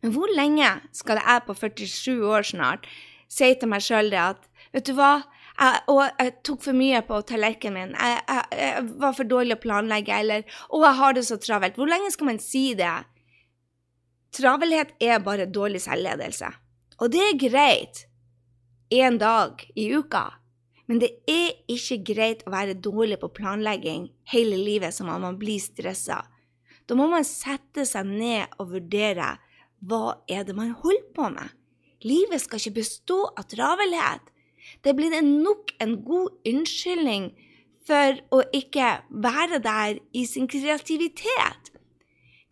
Men 0.00 0.14
hvor 0.14 0.30
lenge 0.32 0.68
skal 0.96 1.20
jeg 1.20 1.46
på 1.46 1.54
47 1.54 2.24
år 2.24 2.46
snart 2.46 2.86
si 3.30 3.52
til 3.54 3.68
meg 3.70 3.84
sjøl 3.84 4.12
det 4.12 4.22
at 4.22 4.46
Vet 4.70 4.86
du 4.86 4.92
hva? 4.94 5.24
Jeg, 5.60 5.80
og 5.92 6.00
jeg 6.06 6.34
tok 6.46 6.62
for 6.64 6.76
mye 6.76 7.02
på 7.04 7.20
tallerkenen 7.28 7.90
min. 7.90 7.96
Jeg, 7.98 8.20
jeg, 8.24 8.60
jeg, 8.62 8.84
var 9.02 9.16
for 9.18 9.28
dårlig 9.28 9.58
å 9.58 9.60
planlegge, 9.60 10.20
eller 10.22 10.44
'Å, 10.48 10.82
jeg 10.86 10.98
har 11.00 11.16
det 11.16 11.24
så 11.28 11.36
travelt'. 11.36 11.76
Hvor 11.76 11.90
lenge 11.90 12.12
skal 12.14 12.30
man 12.30 12.40
si 12.40 12.72
det? 12.74 12.94
Travelhet 14.32 14.94
er 15.02 15.20
bare 15.20 15.50
dårlig 15.50 15.82
selvledelse. 15.84 16.48
Og 17.00 17.12
det 17.12 17.20
er 17.26 17.40
greit 17.40 18.04
én 18.90 19.18
dag 19.18 19.60
i 19.76 19.90
uka. 19.92 20.40
Men 20.90 20.98
det 20.98 21.10
er 21.30 21.54
ikke 21.70 22.00
greit 22.08 22.42
å 22.46 22.50
være 22.50 22.74
dårlig 22.74 23.20
på 23.22 23.30
planlegging 23.30 24.08
hele 24.32 24.56
livet 24.58 24.94
som 24.94 25.10
om 25.12 25.22
man 25.22 25.38
blir 25.38 25.60
stressa. 25.62 26.24
Da 26.88 26.96
må 26.98 27.06
man 27.06 27.22
sette 27.26 27.84
seg 27.86 28.08
ned 28.08 28.56
og 28.58 28.72
vurdere 28.72 29.36
hva 29.86 30.16
er 30.26 30.42
det 30.48 30.56
man 30.58 30.72
holder 30.74 31.12
på 31.14 31.28
med. 31.30 31.52
Livet 32.02 32.42
skal 32.42 32.58
ikke 32.58 32.80
bestå 32.80 33.20
av 33.28 33.46
travelhet. 33.52 34.24
Det 34.84 34.96
blir 34.96 35.20
nok 35.22 35.72
en 35.80 35.96
god 36.04 36.28
unnskyldning 36.46 37.30
for 37.86 38.20
å 38.34 38.42
ikke 38.54 39.00
være 39.10 39.58
der 39.64 39.98
i 40.12 40.24
sin 40.26 40.48
kreativitet. 40.48 41.72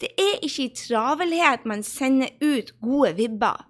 Det 0.00 0.10
er 0.18 0.38
ikke 0.46 0.68
i 0.68 0.74
travelhet 0.74 1.66
man 1.66 1.82
sender 1.82 2.30
ut 2.40 2.74
gode 2.82 3.16
vibber. 3.18 3.66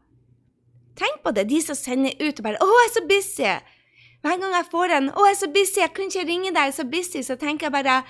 Tenk 0.98 1.22
på 1.24 1.32
det, 1.32 1.46
de 1.48 1.60
som 1.62 1.78
sender 1.78 2.16
ut 2.20 2.40
og 2.40 2.44
bare 2.44 2.58
'Å, 2.60 2.66
jeg 2.66 2.88
er 2.88 2.94
så 2.94 3.04
busy'. 3.12 3.60
Hver 4.22 4.40
gang 4.40 4.54
jeg 4.54 4.70
får 4.70 4.88
en 4.96 5.10
'Å, 5.10 5.24
jeg 5.24 5.30
er 5.30 5.40
så 5.40 5.50
busy, 5.54 5.80
jeg 5.80 5.94
kunne 5.94 6.10
ikke 6.10 6.28
ringe 6.28 6.50
deg, 6.50 6.64
jeg 6.64 6.68
er 6.68 6.80
så 6.80 6.84
busy', 6.84 7.22
så 7.22 7.36
tenker 7.36 7.66
jeg 7.66 7.72
bare 7.72 8.02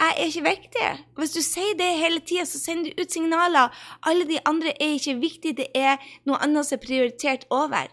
jeg 0.00 0.14
er 0.18 0.24
ikke 0.24 0.48
viktig. 0.48 0.88
Hvis 1.16 1.30
du 1.30 1.42
sier 1.42 1.74
det 1.78 1.98
hele 1.98 2.20
tida, 2.20 2.44
så 2.44 2.58
sender 2.58 2.90
du 2.90 3.02
ut 3.02 3.12
signaler. 3.12 3.68
Alle 4.02 4.24
de 4.24 4.38
andre 4.46 4.72
er 4.82 4.94
ikke 4.96 5.20
viktige, 5.20 5.52
det 5.52 5.66
er 5.74 5.96
noe 6.24 6.40
annet 6.42 6.66
som 6.66 6.78
er 6.78 6.86
prioritert 6.86 7.44
over. 7.50 7.86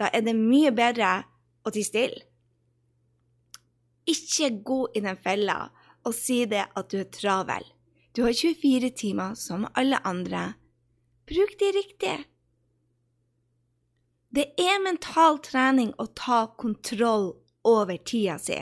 Da 0.00 0.08
er 0.16 0.24
det 0.24 0.36
mye 0.36 0.72
bedre 0.72 1.10
å 1.60 1.72
tie 1.74 1.84
stille. 1.84 2.24
Ikke 4.08 4.48
gå 4.64 4.80
i 4.96 5.02
den 5.04 5.18
fella 5.20 5.58
og 6.08 6.16
si 6.16 6.42
det 6.48 6.64
at 6.64 6.88
du 6.88 7.02
er 7.02 7.10
travel. 7.12 7.66
Du 8.16 8.24
har 8.24 8.32
24 8.34 8.90
timer 8.96 9.36
som 9.38 9.68
alle 9.78 10.00
andre. 10.08 10.54
Bruk 11.28 11.52
de 11.60 11.68
riktig. 11.76 12.16
Det 14.30 14.48
er 14.58 14.82
mental 14.82 15.38
trening 15.44 15.92
å 15.98 16.08
ta 16.16 16.46
kontroll 16.58 17.32
over 17.66 17.98
tida 17.98 18.38
si. 18.40 18.58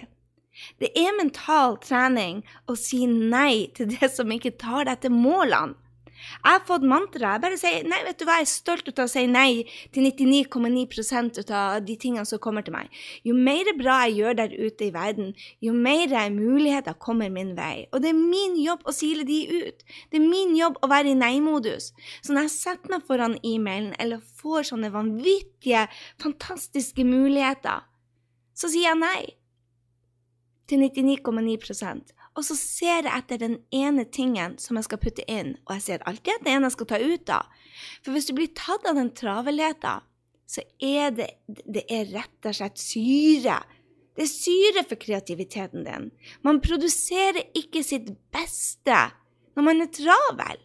Det 0.80 0.90
er 0.98 1.14
mental 1.16 1.76
trening 1.84 2.42
å 2.66 2.74
si 2.76 3.04
nei 3.06 3.68
til 3.76 3.92
det 3.94 4.10
som 4.10 4.32
ikke 4.34 4.56
tar 4.58 4.88
deg 4.88 5.04
til 5.04 5.14
målene. 5.14 5.78
Jeg 6.18 6.50
har 6.50 6.64
fått 6.66 6.84
mantra. 6.86 7.34
Jeg 7.34 7.42
bare 7.44 7.58
sier 7.60 7.86
nei, 7.88 8.00
vet 8.06 8.18
du 8.20 8.24
hva, 8.26 8.38
jeg 8.40 8.48
er 8.48 8.50
stolt 8.50 8.90
av 8.94 9.06
å 9.06 9.10
si 9.10 9.24
nei 9.30 9.64
til 9.94 10.06
99,9% 10.08 11.40
av 11.54 11.78
de 11.86 11.96
tingene 12.00 12.26
som 12.28 12.40
kommer 12.42 12.66
til 12.66 12.74
meg. 12.74 12.92
Jo 13.26 13.36
mer 13.36 13.70
bra 13.78 14.00
jeg 14.06 14.18
gjør 14.20 14.38
der 14.42 14.54
ute 14.56 14.88
i 14.88 14.92
verden, 14.94 15.32
jo 15.64 15.74
mer 15.76 16.14
muligheter 16.34 16.98
kommer 16.98 17.30
min 17.32 17.54
vei. 17.58 17.86
Og 17.92 18.02
det 18.04 18.12
er 18.12 18.18
min 18.18 18.58
jobb 18.60 18.86
å 18.88 18.94
sile 18.94 19.26
de 19.28 19.40
ut. 19.68 19.86
Det 20.10 20.20
er 20.20 20.26
min 20.26 20.54
jobb 20.58 20.80
å 20.82 20.90
være 20.90 21.12
i 21.12 21.18
nei-modus. 21.18 21.92
Så 22.22 22.34
når 22.34 22.48
jeg 22.48 22.56
setter 22.56 22.94
meg 22.94 23.06
foran 23.08 23.38
e-mailen 23.42 23.94
eller 24.02 24.24
får 24.40 24.70
sånne 24.72 24.92
vanvittige, 24.94 25.86
fantastiske 26.22 27.06
muligheter, 27.06 27.86
så 28.58 28.70
sier 28.70 28.90
jeg 28.90 29.02
nei 29.02 29.22
til 30.68 30.82
99,9 30.84 32.17
og 32.38 32.44
så 32.46 32.54
ser 32.54 33.02
jeg 33.02 33.10
etter 33.10 33.40
den 33.42 33.56
ene 33.74 34.04
tingen 34.14 34.54
som 34.62 34.78
jeg 34.78 34.86
skal 34.86 35.00
putte 35.02 35.24
inn, 35.26 35.56
og 35.66 35.74
jeg 35.74 35.84
ser 35.84 36.04
alltid 36.06 36.36
etter 36.36 36.52
ene 36.52 36.68
jeg 36.68 36.76
skal 36.76 36.88
ta 36.92 37.00
ut 37.02 37.32
av. 37.34 37.48
For 38.04 38.14
hvis 38.14 38.28
du 38.28 38.34
blir 38.38 38.52
tatt 38.54 38.86
av 38.86 38.94
den 38.98 39.10
travelheten, 39.18 40.06
så 40.48 40.62
er 40.80 41.10
det, 41.16 41.26
det 41.66 41.82
er 41.92 42.06
rett 42.14 42.46
og 42.48 42.54
slett 42.56 42.78
syre. 42.80 43.58
Det 44.16 44.24
er 44.24 44.30
syre 44.30 44.84
for 44.86 45.02
kreativiteten 45.02 45.84
din. 45.84 46.08
Man 46.46 46.62
produserer 46.64 47.42
ikke 47.58 47.82
sitt 47.86 48.08
beste 48.34 49.02
når 49.58 49.66
man 49.66 49.82
er 49.82 49.90
travel. 49.92 50.62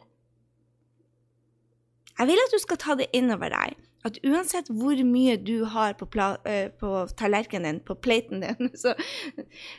Jeg 2.14 2.30
vil 2.30 2.46
at 2.46 2.54
du 2.54 2.62
skal 2.62 2.80
ta 2.80 2.96
det 3.02 3.10
innover 3.18 3.50
deg 3.52 3.76
at 4.04 4.20
uansett 4.28 4.68
hvor 4.68 5.00
mye 5.08 5.38
du 5.40 5.64
har 5.72 5.96
på, 6.00 6.08
uh, 6.20 6.68
på 6.80 6.92
tallerkenen 7.20 7.78
din, 7.78 7.84
på 7.88 7.96
platen 7.96 8.44
din 8.44 8.72
så 8.82 8.96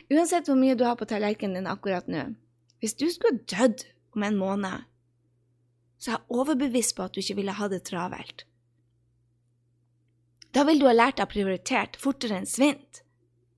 Uansett 0.09 0.49
hvor 0.49 0.57
mye 0.59 0.77
du 0.77 0.85
har 0.87 0.97
på 0.97 1.07
tallerkenen 1.09 1.61
din 1.61 1.69
akkurat 1.69 2.09
nå 2.09 2.31
Hvis 2.81 2.97
du 2.97 3.05
skulle 3.13 3.45
dødd 3.49 3.85
om 4.15 4.23
en 4.23 4.37
måned, 4.39 4.85
så 5.99 6.11
er 6.11 6.15
jeg 6.15 6.37
overbevist 6.39 6.95
på 6.95 7.05
at 7.05 7.15
du 7.15 7.19
ikke 7.19 7.35
ville 7.39 7.55
ha 7.55 7.67
det 7.67 7.81
travelt. 7.87 8.45
Da 10.55 10.63
vil 10.63 10.79
du 10.79 10.85
ha 10.87 10.93
lært 10.95 11.17
deg 11.19 11.27
prioritert 11.31 11.97
fortere 11.99 12.37
enn 12.39 12.47
svint. 12.47 13.01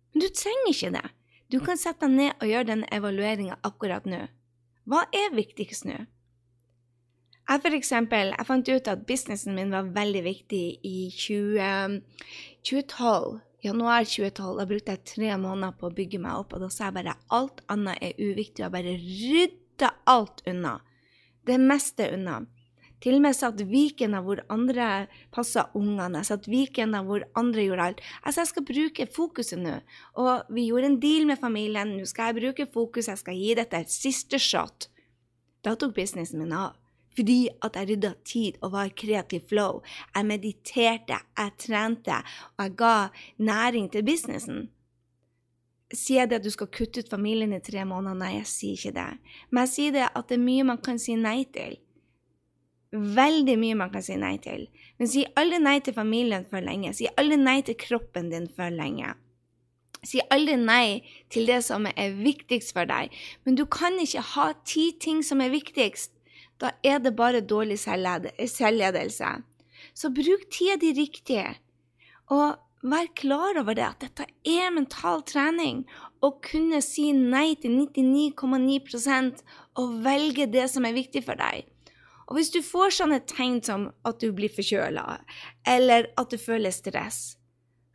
Men 0.10 0.24
du 0.24 0.32
trenger 0.34 0.72
ikke 0.72 0.94
det. 0.96 1.04
Du 1.54 1.60
kan 1.62 1.78
sette 1.78 2.08
deg 2.08 2.16
ned 2.16 2.42
og 2.42 2.50
gjøre 2.50 2.70
den 2.72 2.86
evalueringa 2.94 3.60
akkurat 3.68 4.08
nå. 4.10 4.24
Hva 4.90 5.04
er 5.14 5.36
viktigst 5.36 5.86
nå? 5.86 6.00
Jeg 7.48 7.62
for 7.64 7.76
eksempel, 7.78 8.34
jeg 8.36 8.44
fant 8.48 8.70
ut 8.70 8.88
at 8.92 9.04
businessen 9.08 9.56
min 9.56 9.70
var 9.72 9.88
veldig 9.96 10.24
viktig 10.26 10.64
i 10.84 10.98
20, 11.16 12.02
2012. 12.68 13.38
Januar 13.64 14.04
2012. 14.04 14.58
Da 14.60 14.66
brukte 14.68 14.96
jeg 14.96 15.06
tre 15.08 15.30
måneder 15.40 15.78
på 15.80 15.88
å 15.88 15.96
bygge 15.96 16.20
meg 16.22 16.42
opp, 16.42 16.52
og 16.54 16.66
da 16.66 16.68
sa 16.74 16.90
jeg 16.90 16.98
bare 16.98 17.16
alt 17.34 17.62
annet 17.72 18.04
er 18.04 18.20
uviktig, 18.20 18.66
og 18.68 18.74
bare 18.76 18.98
rydda 19.00 19.94
alt 20.12 20.44
unna. 20.52 20.74
Det 21.48 21.56
meste 21.62 22.10
unna. 22.18 22.42
Til 23.00 23.16
og 23.16 23.24
med 23.24 23.38
satt 23.38 23.62
Viken 23.70 24.18
av 24.18 24.26
hvor 24.28 24.42
andre 24.52 24.88
passa 25.32 25.70
ungene. 25.78 26.20
Jeg 26.20 26.30
satt 26.32 26.50
Viken 26.52 26.98
av 26.98 27.08
hvor 27.08 27.24
andre 27.40 27.64
gjorde 27.64 27.86
alt. 27.92 28.02
Altså, 28.24 28.42
jeg 28.42 28.52
skal 28.52 28.66
bruke 28.68 29.08
fokuset 29.14 29.62
nå. 29.62 29.78
Og 30.20 30.50
vi 30.52 30.66
gjorde 30.68 30.92
en 30.92 31.00
deal 31.00 31.30
med 31.30 31.40
familien. 31.40 31.96
Nå 31.96 32.10
skal 32.10 32.34
jeg 32.34 32.40
bruke 32.42 32.68
fokus, 32.74 33.08
jeg 33.08 33.22
skal 33.22 33.40
gi 33.40 33.56
dette 33.56 33.80
et 33.86 33.94
siste 33.94 34.42
shot. 34.42 34.90
Da 35.64 35.78
tok 35.80 35.96
businessen 35.96 36.44
min 36.44 36.58
av 36.58 36.76
fordi 37.18 37.48
at 37.66 37.78
jeg 37.80 37.90
rydda 37.90 38.14
tid 38.26 38.60
og 38.62 38.74
var 38.76 38.90
i 38.90 38.94
kreativ 38.94 39.48
flow. 39.50 39.82
Jeg 40.14 40.26
mediterte, 40.30 41.18
jeg 41.38 41.54
trente, 41.58 42.20
og 42.58 42.66
jeg 42.68 42.76
ga 42.78 42.96
næring 43.38 43.90
til 43.92 44.06
businessen. 44.06 44.68
Sier 45.94 46.26
jeg 46.26 46.30
det 46.30 46.42
at 46.42 46.46
du 46.46 46.52
skal 46.52 46.68
kutte 46.68 47.02
ut 47.02 47.10
familien 47.10 47.56
i 47.56 47.64
tre 47.64 47.86
måneder? 47.88 48.18
Nei, 48.20 48.34
jeg 48.42 48.48
sier 48.52 48.78
ikke 48.78 48.96
det. 48.98 49.12
Men 49.50 49.64
jeg 49.64 49.74
sier 49.74 49.94
det 49.96 50.08
at 50.10 50.26
det 50.30 50.36
er 50.36 50.44
mye 50.44 50.66
man 50.68 50.82
kan 50.84 51.00
si 51.00 51.16
nei 51.16 51.40
til. 51.56 51.78
Veldig 52.92 53.56
mye 53.60 53.78
man 53.80 53.94
kan 53.94 54.04
si 54.04 54.18
nei 54.20 54.36
til. 54.44 54.68
Men 55.00 55.10
si 55.12 55.24
aldri 55.40 55.62
nei 55.64 55.80
til 55.84 55.96
familien 55.96 56.46
for 56.50 56.64
lenge. 56.64 56.92
Si 56.96 57.08
aldri 57.18 57.40
nei 57.40 57.62
til 57.66 57.80
kroppen 57.80 58.30
din 58.34 58.50
for 58.52 58.74
lenge. 58.74 59.16
Si 60.04 60.20
aldri 60.32 60.58
nei 60.60 61.02
til 61.34 61.48
det 61.50 61.62
som 61.66 61.88
er 61.90 62.20
viktigst 62.20 62.76
for 62.76 62.88
deg. 62.88 63.16
Men 63.48 63.58
du 63.58 63.66
kan 63.66 63.98
ikke 64.04 64.24
ha 64.36 64.52
ti 64.68 64.92
ting 65.02 65.24
som 65.26 65.42
er 65.42 65.56
viktigst 65.56 66.17
da 66.62 66.74
er 66.84 67.00
det 67.04 67.16
bare 67.18 67.42
dårlig 67.42 67.80
selvledelse. 67.80 69.32
Så 69.94 70.10
bruk 70.14 70.48
tida 70.54 70.78
di 70.82 70.94
riktig, 70.98 71.44
og 72.34 72.58
vær 72.82 73.08
klar 73.16 73.58
over 73.62 73.78
det 73.78 73.86
at 73.86 74.04
dette 74.04 74.28
er 74.46 74.74
mental 74.74 75.24
trening. 75.28 75.86
Å 76.22 76.34
kunne 76.44 76.82
si 76.82 77.12
nei 77.14 77.56
til 77.62 77.78
99,9% 77.78 79.44
og 79.78 79.98
velge 80.06 80.48
det 80.50 80.68
som 80.74 80.86
er 80.86 80.98
viktig 80.98 81.24
for 81.26 81.40
deg. 81.40 81.66
Og 82.28 82.36
hvis 82.36 82.52
du 82.52 82.60
får 82.66 82.98
sånne 82.98 83.22
tegn 83.30 83.62
som 83.64 83.88
at 84.08 84.20
du 84.20 84.34
blir 84.36 84.52
forkjøla, 84.52 85.06
eller 85.68 86.10
at 86.20 86.34
du 86.34 86.38
føler 86.42 86.74
stress, 86.76 87.38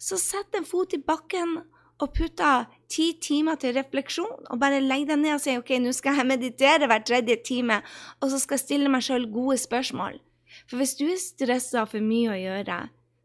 så 0.01 0.17
sett 0.19 0.57
en 0.57 0.67
fot 0.67 0.95
i 0.97 1.03
bakken 1.03 1.61
og 2.03 2.11
putte 2.17 2.51
ti 2.91 3.13
timer 3.23 3.59
til 3.63 3.77
refleksjon, 3.77 4.49
og 4.51 4.61
bare 4.61 4.83
legge 4.83 5.13
deg 5.13 5.21
ned 5.23 5.37
og 5.37 5.43
si 5.45 5.55
ok, 5.59 5.77
nå 5.81 5.93
skal 5.97 6.19
jeg 6.19 6.29
meditere 6.29 6.89
hver 6.91 7.05
tredje 7.07 7.39
time, 7.47 7.79
og 8.21 8.33
så 8.33 8.41
skal 8.43 8.59
jeg 8.59 8.65
stille 8.67 8.93
meg 8.93 9.07
sjøl 9.07 9.29
gode 9.33 9.61
spørsmål. 9.63 10.19
For 10.67 10.81
hvis 10.81 10.97
du 10.99 11.07
er 11.09 11.21
stressa 11.21 11.87
for 11.89 12.05
mye 12.05 12.35
å 12.35 12.41
gjøre, 12.41 12.81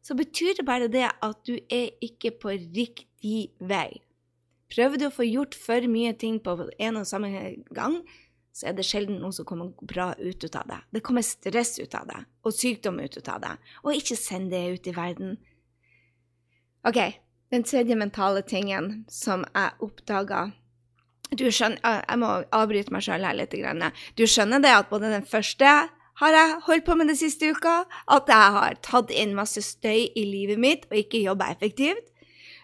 så 0.06 0.16
betyr 0.16 0.60
det 0.60 0.68
bare 0.68 0.92
det 0.92 1.08
at 1.10 1.42
du 1.48 1.58
er 1.74 1.90
ikke 2.06 2.32
på 2.40 2.54
riktig 2.54 3.50
vei. 3.60 4.00
Prøver 4.72 5.00
du 5.00 5.08
å 5.08 5.16
få 5.16 5.26
gjort 5.28 5.56
for 5.58 5.84
mye 5.92 6.14
ting 6.20 6.40
på 6.44 6.56
en 6.78 7.02
og 7.02 7.08
samme 7.10 7.32
gang, 7.76 8.00
så 8.56 8.72
er 8.72 8.78
det 8.78 8.88
sjelden 8.88 9.20
noe 9.22 9.36
som 9.36 9.46
kommer 9.46 9.74
bra 9.86 10.14
ut 10.18 10.48
av 10.48 10.66
det. 10.70 10.80
Det 10.96 11.04
kommer 11.06 11.26
stress 11.26 11.76
ut 11.78 11.94
av 11.98 12.08
det, 12.10 12.24
og 12.42 12.56
sykdom 12.56 12.98
ut 13.04 13.20
av 13.30 13.44
det. 13.44 13.54
Og 13.84 14.00
ikke 14.00 14.18
send 14.18 14.50
det 14.54 14.64
ut 14.74 14.90
i 14.90 14.96
verden. 14.96 15.36
OK, 16.88 17.00
den 17.52 17.64
tredje 17.64 17.96
mentale 17.96 18.42
tingen 18.42 19.06
som 19.12 19.46
jeg 19.54 19.76
oppdaga 19.84 20.50
Jeg 21.28 22.18
må 22.22 22.28
avbryte 22.56 22.94
meg 22.96 23.04
sjøl 23.04 23.26
her 23.28 23.36
litt. 23.36 23.56
Du 24.16 24.24
skjønner 24.24 24.64
det 24.64 24.72
at 24.72 24.92
både 24.92 25.12
den 25.12 25.26
første 25.28 25.72
har 26.18 26.34
jeg 26.34 26.60
holdt 26.66 26.86
på 26.88 26.96
med 26.98 27.12
den 27.12 27.20
siste 27.20 27.52
uka, 27.52 27.84
at 28.10 28.30
jeg 28.32 28.54
har 28.56 28.78
tatt 28.82 29.12
inn 29.12 29.36
masse 29.38 29.62
støy 29.62 30.08
i 30.08 30.24
livet 30.24 30.58
mitt 30.58 30.88
og 30.90 31.02
ikke 31.04 31.26
jobba 31.26 31.52
effektivt 31.54 32.08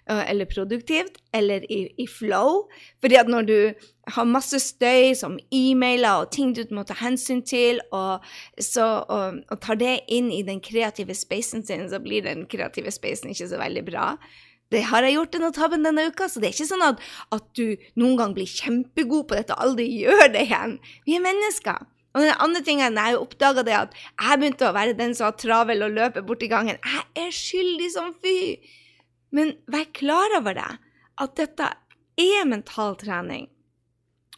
eller 0.07 0.45
produktivt 0.45 1.19
eller 1.33 1.63
i, 1.71 1.87
i, 1.97 2.07
flow. 2.07 2.69
Fordi 3.01 3.15
at 3.15 3.27
når 3.27 3.41
du 3.47 3.57
har 4.15 4.27
masse 4.27 4.59
støy 4.59 5.13
som 5.15 5.37
e-mailer 5.51 6.23
og 6.23 6.31
ting 6.31 6.53
du 6.55 6.63
må 6.75 6.83
ta 6.83 6.97
hensyn 6.99 7.41
til, 7.41 7.79
og, 7.91 8.23
så, 8.59 9.05
og, 9.07 9.43
og 9.49 9.61
tar 9.61 9.79
det 9.79 9.99
inn 10.11 10.31
i 10.31 10.43
den 10.43 10.59
kreative 10.63 11.15
spacen 11.15 11.63
sin, 11.65 11.87
så 11.89 12.01
blir 12.03 12.25
den 12.25 12.45
kreative 12.51 12.91
spacen 12.91 13.31
ikke 13.31 13.47
så 13.47 13.61
veldig 13.61 13.85
bra. 13.87 14.07
Det 14.73 14.81
har 14.89 15.05
jeg 15.05 15.17
gjort 15.19 15.33
denne 15.35 15.51
tabben 15.53 15.85
denne 15.85 16.07
uka, 16.09 16.27
så 16.29 16.41
det 16.41 16.49
er 16.49 16.55
ikke 16.55 16.69
sånn 16.71 16.85
at, 16.85 17.01
at 17.35 17.49
du 17.57 17.75
noen 17.99 18.17
gang 18.19 18.31
blir 18.33 18.49
kjempegod 18.49 19.27
på 19.29 19.37
dette 19.37 19.53
og 19.53 19.67
aldri 19.67 19.85
gjør 20.01 20.31
det 20.33 20.47
igjen. 20.47 20.79
Vi 21.05 21.17
er 21.17 21.25
mennesker. 21.25 21.85
Og 22.13 22.21
den 22.21 22.41
andre 22.45 22.61
tingen, 22.65 22.97
jeg 22.97 23.17
oppdaga 23.17 23.63
er 23.65 23.77
at 23.87 23.95
jeg 23.97 24.39
begynte 24.41 24.67
å 24.69 24.75
være 24.75 24.97
den 24.97 25.15
som 25.17 25.31
var 25.31 25.37
travel 25.41 25.85
og 25.85 25.95
løper 25.95 26.25
borti 26.25 26.49
gangen. 26.49 26.77
Jeg 26.77 27.25
er 27.25 27.33
skyldig 27.33 27.89
som 27.93 28.11
fy! 28.21 28.57
Men 29.33 29.55
vær 29.71 29.87
klar 29.97 30.35
over 30.37 30.53
det, 30.57 30.69
at 31.21 31.33
dette 31.39 31.71
er 32.21 32.45
mental 32.45 32.93
trening. 33.01 33.47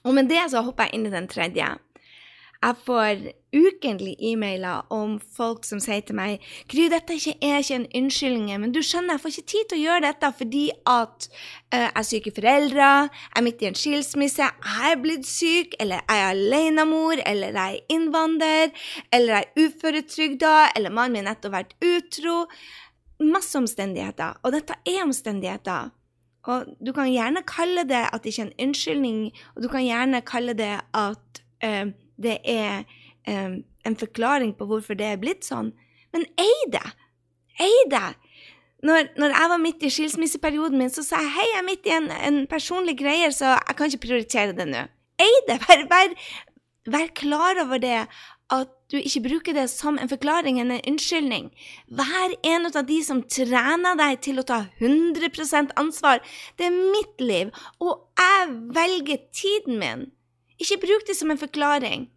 Og 0.08 0.15
med 0.15 0.30
det 0.32 0.46
så 0.54 0.63
hopper 0.63 0.88
jeg 0.88 1.00
inn 1.00 1.10
i 1.10 1.15
den 1.15 1.27
tredje. 1.27 1.68
Jeg 2.66 2.78
får 2.82 3.20
ukentlig 3.56 4.16
e-mailer 4.26 4.88
om 4.94 5.20
folk 5.38 5.68
som 5.68 5.78
sier 5.84 6.02
til 6.06 6.18
meg 6.18 6.44
Gry, 6.72 6.88
dette 6.90 7.14
er 7.14 7.60
ikke, 7.60 7.76
en 7.78 7.86
unnskyldning, 8.00 8.50
men 8.62 8.72
du 8.74 8.80
skjønner, 8.82 9.16
jeg 9.16 9.22
får 9.22 9.34
ikke 9.34 9.52
tid 9.52 9.68
til 9.70 9.78
å 9.78 9.84
gjøre 9.84 10.04
dette 10.08 10.32
fordi 10.40 10.64
at 10.90 11.28
uh, 11.30 11.76
jeg 11.76 11.92
er 11.92 12.08
syke 12.10 12.34
foreldre, 12.36 12.88
jeg 13.06 13.36
er 13.38 13.46
midt 13.46 13.62
i 13.62 13.70
en 13.70 13.78
skilsmisse, 13.78 14.48
jeg 14.50 14.96
er 14.96 15.04
blitt 15.04 15.30
syk, 15.30 15.76
eller 15.80 16.02
jeg 16.02 16.24
er 16.24 16.32
alenemor, 16.32 17.22
eller 17.26 17.60
jeg 17.60 17.76
er 17.76 17.94
innvandrer, 17.98 18.88
eller 19.14 19.36
jeg 19.36 19.46
er 19.46 19.68
uføretrygda, 19.68 20.56
eller 20.76 20.96
mannen 20.96 21.20
min 21.20 21.30
nettopp 21.30 21.54
vært 21.54 21.76
utro. 21.86 22.40
Masse 23.22 23.56
omstendigheter. 23.56 24.42
Og 24.44 24.52
dette 24.52 24.76
er 24.90 25.04
omstendigheter. 25.06 25.94
Og 26.52 26.74
du 26.84 26.92
kan 26.98 27.08
gjerne 27.08 27.46
kalle 27.48 27.86
det 27.88 28.02
at 28.10 28.24
det 28.24 28.34
ikke 28.34 28.44
er 28.44 28.50
en 28.50 28.68
unnskyldning, 28.68 29.22
og 29.54 29.64
du 29.64 29.70
kan 29.72 29.86
gjerne 29.86 30.26
kalle 30.28 30.58
det 30.58 30.74
at 30.98 31.40
uh, 31.64 31.94
det 32.22 32.38
er 32.44 32.84
um, 33.28 33.62
en 33.86 33.98
forklaring 34.00 34.56
på 34.58 34.68
hvorfor 34.70 34.98
det 34.98 35.08
er 35.12 35.22
blitt 35.22 35.48
sånn. 35.48 35.74
Men 36.16 36.28
ei 36.40 36.56
det! 36.74 36.86
Ei 37.62 37.76
det! 37.92 38.08
Når, 38.86 39.08
når, 39.18 39.34
jeg 39.34 39.50
var 39.50 39.62
midt 39.62 39.84
i 39.84 39.90
skilsmisseperioden 39.90 40.78
min, 40.78 40.92
så 40.94 41.02
sa 41.06 41.22
jeg 41.24 41.34
hei, 41.38 41.46
jeg 41.54 41.62
er 41.62 41.66
midt 41.66 41.88
i 41.90 41.94
en, 41.96 42.12
en 42.14 42.44
personlig 42.50 42.98
greie, 43.00 43.32
så 43.34 43.56
jeg 43.56 43.78
kan 43.78 43.90
ikke 43.90 44.08
prioritere 44.08 44.58
det 44.58 44.68
nå. 44.70 44.86
Ei 45.22 45.32
det! 45.48 45.58
Vær, 45.66 45.86
vær, 45.90 46.16
vær 46.94 47.14
klar 47.18 47.64
over 47.64 47.82
det 47.82 48.04
at 48.54 48.74
du 48.94 49.00
ikke 49.00 49.24
bruker 49.26 49.56
det 49.58 49.66
som 49.72 49.98
en 49.98 50.10
forklaring 50.10 50.60
en 50.62 50.76
unnskyldning. 50.78 51.50
Vær 51.90 52.36
en 52.46 52.70
av 52.70 52.84
de 52.86 53.00
som 53.04 53.24
trener 53.26 53.98
deg 53.98 54.20
til 54.22 54.38
å 54.42 54.46
ta 54.46 54.60
100% 54.78 55.74
ansvar. 55.82 56.22
Det 56.60 56.68
er 56.68 56.78
mitt 56.94 57.24
liv, 57.24 57.50
og 57.82 58.06
jeg 58.22 58.52
velger 58.78 59.24
tiden 59.34 59.82
min. 59.82 60.06
Ikke 60.62 60.80
bruk 60.86 61.08
det 61.08 61.18
som 61.18 61.32
en 61.32 61.40
forklaring. 61.40 62.08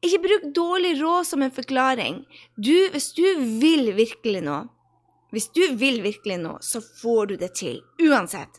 Ikke 0.00 0.22
bruk 0.24 0.46
dårlig 0.56 0.94
råd 1.02 1.26
som 1.28 1.42
en 1.44 1.52
forklaring. 1.52 2.22
Du, 2.56 2.88
hvis 2.92 3.10
du 3.16 3.26
vil 3.60 3.92
virkelig 3.98 4.40
noe, 4.46 4.64
hvis 5.30 5.50
du 5.54 5.62
vil 5.78 6.00
virkelig 6.02 6.40
noe, 6.42 6.58
så 6.64 6.80
får 6.82 7.30
du 7.30 7.36
det 7.42 7.52
til. 7.60 7.78
Uansett. 8.02 8.58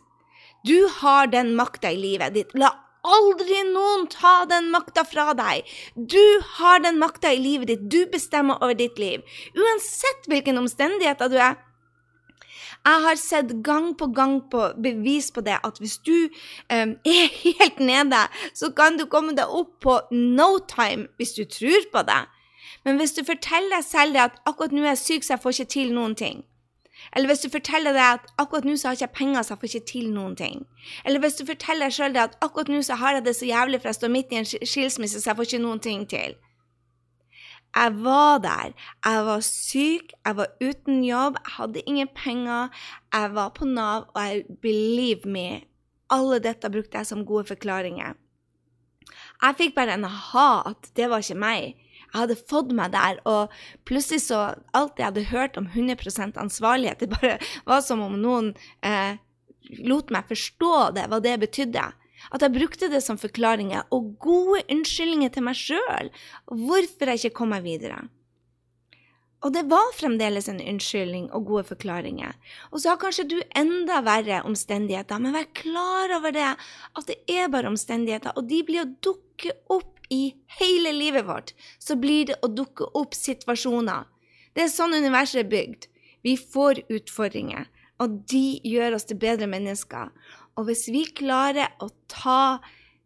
Du 0.63 0.87
har 1.01 1.27
den 1.27 1.55
makta 1.57 1.91
i 1.91 1.99
livet 1.99 2.37
ditt. 2.37 2.53
La 2.55 2.69
aldri 3.01 3.63
noen 3.71 4.05
ta 4.13 4.43
den 4.45 4.69
makta 4.71 5.03
fra 5.07 5.31
deg. 5.37 5.65
Du 5.95 6.21
har 6.59 6.83
den 6.85 6.99
makta 7.01 7.33
i 7.33 7.41
livet 7.41 7.71
ditt. 7.71 7.89
Du 7.89 8.05
bestemmer 8.13 8.61
over 8.61 8.77
ditt 8.77 9.01
liv. 9.01 9.25
Uansett 9.57 10.29
hvilken 10.29 10.61
omstendigheter 10.61 11.31
du 11.31 11.39
er. 11.41 11.57
Jeg 12.85 13.01
har 13.05 13.15
sett 13.15 13.51
gang 13.63 13.91
på 13.97 14.07
gang 14.15 14.39
på 14.51 14.71
bevis 14.81 15.29
på 15.31 15.41
det, 15.45 15.59
at 15.63 15.77
hvis 15.77 15.97
du 16.01 16.15
um, 16.73 16.95
er 17.05 17.27
helt 17.45 17.79
nede, 17.79 18.21
så 18.53 18.71
kan 18.73 18.97
du 18.97 19.05
komme 19.05 19.35
deg 19.37 19.49
opp 19.49 19.75
på 19.85 19.99
no 20.11 20.57
time 20.67 21.07
hvis 21.17 21.35
du 21.37 21.43
tror 21.45 21.85
på 21.93 22.05
det. 22.09 22.23
Men 22.85 22.97
hvis 22.97 23.13
du 23.13 23.21
forteller 23.25 23.77
deg 23.77 23.85
selv 23.85 24.17
at 24.17 24.39
akkurat 24.49 24.73
nå 24.73 24.81
er 24.81 24.95
jeg 24.95 25.03
syk, 25.03 25.23
så 25.23 25.33
jeg 25.35 25.43
får 25.43 25.59
ikke 25.59 25.73
til 25.75 25.93
noen 25.93 26.15
ting. 26.17 26.41
Eller 27.15 27.29
hvis 27.29 27.41
du 27.45 27.49
forteller 27.49 27.93
deg 27.93 28.17
at 28.17 28.29
akkurat 28.41 28.65
nå 28.65 28.75
så 28.77 28.87
har 28.87 28.95
jeg 28.97 29.07
ikke 29.07 29.17
penger, 29.17 29.41
så 29.41 29.53
jeg 29.53 29.61
får 29.61 29.69
ikke 29.69 29.91
til 29.91 30.13
noen 30.13 30.35
ting. 30.35 30.65
Eller 31.05 31.19
hvis 31.21 31.37
du 31.37 31.45
forteller 31.45 31.89
deg 31.89 31.97
sjøl 31.97 32.17
at 32.17 32.37
akkurat 32.41 32.69
nå 32.69 32.81
så 32.85 32.97
har 33.01 33.17
jeg 33.17 33.25
det 33.25 33.35
så 33.37 33.49
jævlig, 33.49 33.81
for 33.81 33.91
jeg 33.91 33.99
står 33.99 34.15
midt 34.15 34.33
i 34.33 34.41
en 34.41 34.49
skilsmisse, 34.49 35.21
så 35.21 35.29
jeg 35.29 35.37
får 35.37 35.49
ikke 35.49 35.65
noen 35.65 35.83
ting 35.83 36.07
til. 36.09 36.37
Jeg 37.75 37.93
var 38.03 38.39
der. 38.43 38.73
Jeg 39.05 39.25
var 39.25 39.43
syk, 39.45 40.13
jeg 40.25 40.37
var 40.37 40.47
uten 40.61 41.03
jobb, 41.03 41.37
jeg 41.39 41.53
hadde 41.57 41.83
ingen 41.87 42.09
penger. 42.15 42.69
Jeg 43.13 43.35
var 43.35 43.53
på 43.55 43.65
Nav, 43.65 44.09
og 44.13 44.21
jeg 44.21 44.43
believe 44.61 45.29
me, 45.29 45.61
alle 46.11 46.41
dette 46.43 46.69
brukte 46.69 46.97
jeg 46.97 47.07
som 47.07 47.25
gode 47.25 47.47
forklaringer. 47.47 48.17
Jeg 49.41 49.57
fikk 49.57 49.75
bare 49.75 49.95
en 49.95 50.05
aha 50.05 50.49
at 50.73 50.91
det 50.95 51.09
var 51.09 51.23
ikke 51.23 51.39
meg. 51.39 51.79
Jeg 52.11 52.19
hadde 52.19 52.35
fått 52.49 52.73
meg 52.75 52.91
der, 52.91 53.21
og 53.25 53.53
plutselig 53.87 54.25
så 54.27 54.41
Alt 54.75 54.99
jeg 54.99 55.07
hadde 55.07 55.29
hørt 55.31 55.57
om 55.57 55.69
100 55.71 56.37
ansvarlighet, 56.39 56.99
det 56.99 57.09
bare 57.09 57.37
var 57.65 57.81
som 57.81 58.01
om 58.03 58.17
noen 58.19 58.51
eh, 58.83 59.15
lot 59.87 60.11
meg 60.11 60.27
forstå 60.27 60.91
det, 60.97 61.07
hva 61.07 61.21
det 61.23 61.39
betydde. 61.39 61.87
At 62.29 62.45
jeg 62.45 62.55
brukte 62.55 62.91
det 62.91 63.01
som 63.03 63.19
forklaringer 63.19 63.89
og 63.95 64.13
gode 64.21 64.61
unnskyldninger 64.69 65.33
til 65.33 65.47
meg 65.47 65.57
sjøl 65.57 66.11
hvorfor 66.47 67.11
jeg 67.11 67.23
ikke 67.23 67.37
kom 67.41 67.55
meg 67.55 67.65
videre. 67.65 68.03
Og 69.41 69.53
det 69.55 69.63
var 69.71 69.95
fremdeles 69.97 70.45
en 70.51 70.61
unnskyldning 70.61 71.31
og 71.33 71.47
gode 71.49 71.63
forklaringer. 71.71 72.35
Og 72.69 72.83
så 72.83 72.91
har 72.91 72.99
kanskje 73.01 73.25
du 73.31 73.39
enda 73.57 74.03
verre 74.05 74.43
omstendigheter, 74.45 75.17
men 75.17 75.33
vær 75.33 75.47
klar 75.57 76.13
over 76.19 76.35
det, 76.35 76.51
at 76.93 77.09
det 77.09 77.17
er 77.25 77.49
bare 77.49 77.71
omstendigheter, 77.71 78.35
og 78.37 78.45
de 78.51 78.61
blir 78.67 78.83
å 78.83 78.91
dukke 79.01 79.55
opp 79.73 79.97
i 80.13 80.35
hele 80.59 80.93
livet 80.93 81.25
vårt. 81.25 81.55
Så 81.81 81.97
blir 81.97 82.29
det 82.29 82.37
å 82.45 82.51
dukke 82.53 82.91
opp 82.97 83.17
situasjoner. 83.17 84.05
Det 84.53 84.67
er 84.67 84.73
sånn 84.73 84.93
universet 84.93 85.41
er 85.41 85.49
bygd. 85.49 85.87
Vi 86.21 86.35
får 86.37 86.83
utfordringer, 86.91 87.65
og 88.01 88.21
de 88.29 88.59
gjør 88.67 88.99
oss 88.99 89.09
til 89.09 89.17
bedre 89.21 89.49
mennesker. 89.49 90.11
Og 90.59 90.67
hvis 90.67 90.87
vi 90.91 91.05
klarer 91.17 91.71
å 91.81 91.89
ta 92.11 92.59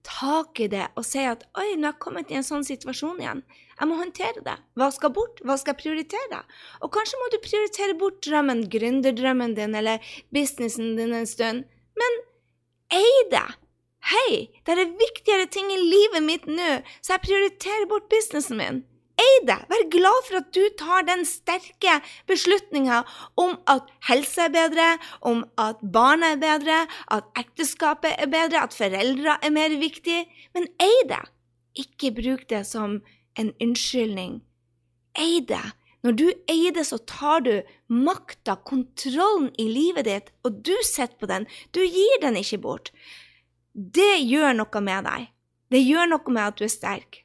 tak 0.06 0.60
i 0.62 0.68
det 0.70 0.86
og 1.00 1.06
si 1.08 1.24
at 1.26 1.44
oi, 1.58 1.74
nå 1.74 1.90
har 1.90 1.96
jeg 1.96 2.02
kommet 2.04 2.32
i 2.32 2.38
en 2.38 2.46
sånn 2.46 2.66
situasjon 2.68 3.22
igjen, 3.22 3.42
jeg 3.76 3.90
må 3.90 3.98
håndtere 4.00 4.44
det. 4.46 4.56
Hva 4.78 4.90
skal 4.94 5.12
bort? 5.16 5.42
Hva 5.44 5.58
skal 5.60 5.74
jeg 5.74 5.82
prioritere? 5.82 6.42
Og 6.86 6.94
kanskje 6.96 7.20
må 7.20 7.30
du 7.34 7.40
prioritere 7.44 7.98
bort 8.00 8.22
drømmen, 8.26 8.66
gründerdrømmen 8.72 9.56
din 9.58 9.76
eller 9.76 10.16
businessen 10.36 10.96
din 11.00 11.16
en 11.18 11.30
stund, 11.30 11.66
men 12.00 12.20
ei 12.94 13.14
det! 13.34 13.48
Hei, 14.06 14.52
det 14.68 14.76
er 14.76 14.92
viktigere 15.00 15.48
ting 15.50 15.72
i 15.74 15.82
livet 15.82 16.22
mitt 16.22 16.44
nå, 16.46 16.76
så 17.02 17.16
jeg 17.16 17.26
prioriterer 17.26 17.88
bort 17.90 18.06
businessen 18.12 18.60
min. 18.60 18.84
Ei 19.22 19.36
det! 19.48 19.58
Vær 19.72 19.86
glad 19.94 20.26
for 20.28 20.40
at 20.42 20.50
du 20.56 20.64
tar 20.80 21.06
den 21.08 21.24
sterke 21.28 22.00
beslutninga 22.28 23.04
om 23.40 23.56
at 23.72 23.88
helse 24.10 24.48
er 24.48 24.52
bedre, 24.52 24.88
om 25.22 25.46
at 25.62 25.80
barna 25.94 26.34
er 26.36 26.42
bedre, 26.42 26.82
at 27.12 27.30
ekteskapet 27.40 28.18
er 28.20 28.28
bedre, 28.32 28.66
at 28.66 28.76
foreldre 28.76 29.38
er 29.42 29.56
mer 29.56 29.78
viktig. 29.80 30.26
Men 30.58 30.68
ei 30.84 31.08
det! 31.08 31.24
Ikke 31.76 32.12
bruk 32.16 32.46
det 32.52 32.66
som 32.68 33.00
en 33.40 33.52
unnskyldning. 33.64 34.40
Ei 35.20 35.40
det! 35.48 35.64
Når 36.06 36.14
du 36.20 36.28
eier 36.52 36.74
det, 36.76 36.84
så 36.86 37.00
tar 37.10 37.42
du 37.42 37.54
makta, 37.90 38.60
kontrollen 38.62 39.48
i 39.58 39.66
livet 39.66 40.06
ditt, 40.06 40.28
og 40.46 40.60
du 40.62 40.76
sitter 40.86 41.18
på 41.18 41.30
den. 41.32 41.48
Du 41.74 41.82
gir 41.82 42.20
den 42.22 42.38
ikke 42.38 42.62
bort. 42.62 42.92
Det 43.74 44.20
gjør 44.22 44.54
noe 44.60 44.82
med 44.86 45.08
deg. 45.10 45.32
Det 45.74 45.82
gjør 45.82 46.12
noe 46.12 46.36
med 46.36 46.44
at 46.46 46.60
du 46.60 46.68
er 46.68 46.74
sterk. 46.76 47.25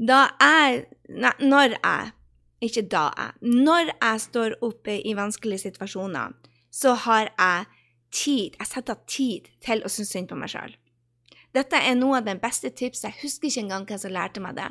Da 0.00 0.30
jeg 0.40 0.86
Nei, 1.10 1.32
når 1.42 1.74
jeg 1.76 2.12
Ikke 2.60 2.82
da 2.82 3.08
jeg. 3.16 3.32
Når 3.40 3.90
jeg 3.90 4.20
står 4.20 4.54
oppe 4.62 5.00
i 5.00 5.14
vanskelige 5.16 5.64
situasjoner, 5.64 6.32
så 6.70 6.92
har 6.94 7.32
jeg 7.38 7.64
tid 8.12 8.56
Jeg 8.58 8.66
setter 8.68 8.94
av 8.94 9.06
tid 9.06 9.48
til 9.64 9.82
å 9.84 9.88
synes 9.88 10.12
synd 10.12 10.28
på 10.28 10.36
meg 10.36 10.52
sjøl. 10.52 10.76
Dette 11.54 11.76
er 11.76 11.96
noe 11.98 12.20
av 12.20 12.26
den 12.28 12.38
beste 12.38 12.70
tipset. 12.70 13.08
Jeg 13.08 13.22
husker 13.24 13.48
ikke 13.48 13.64
engang 13.64 13.86
hvem 13.88 13.98
som 13.98 14.12
lærte 14.14 14.42
meg 14.44 14.58
det, 14.58 14.68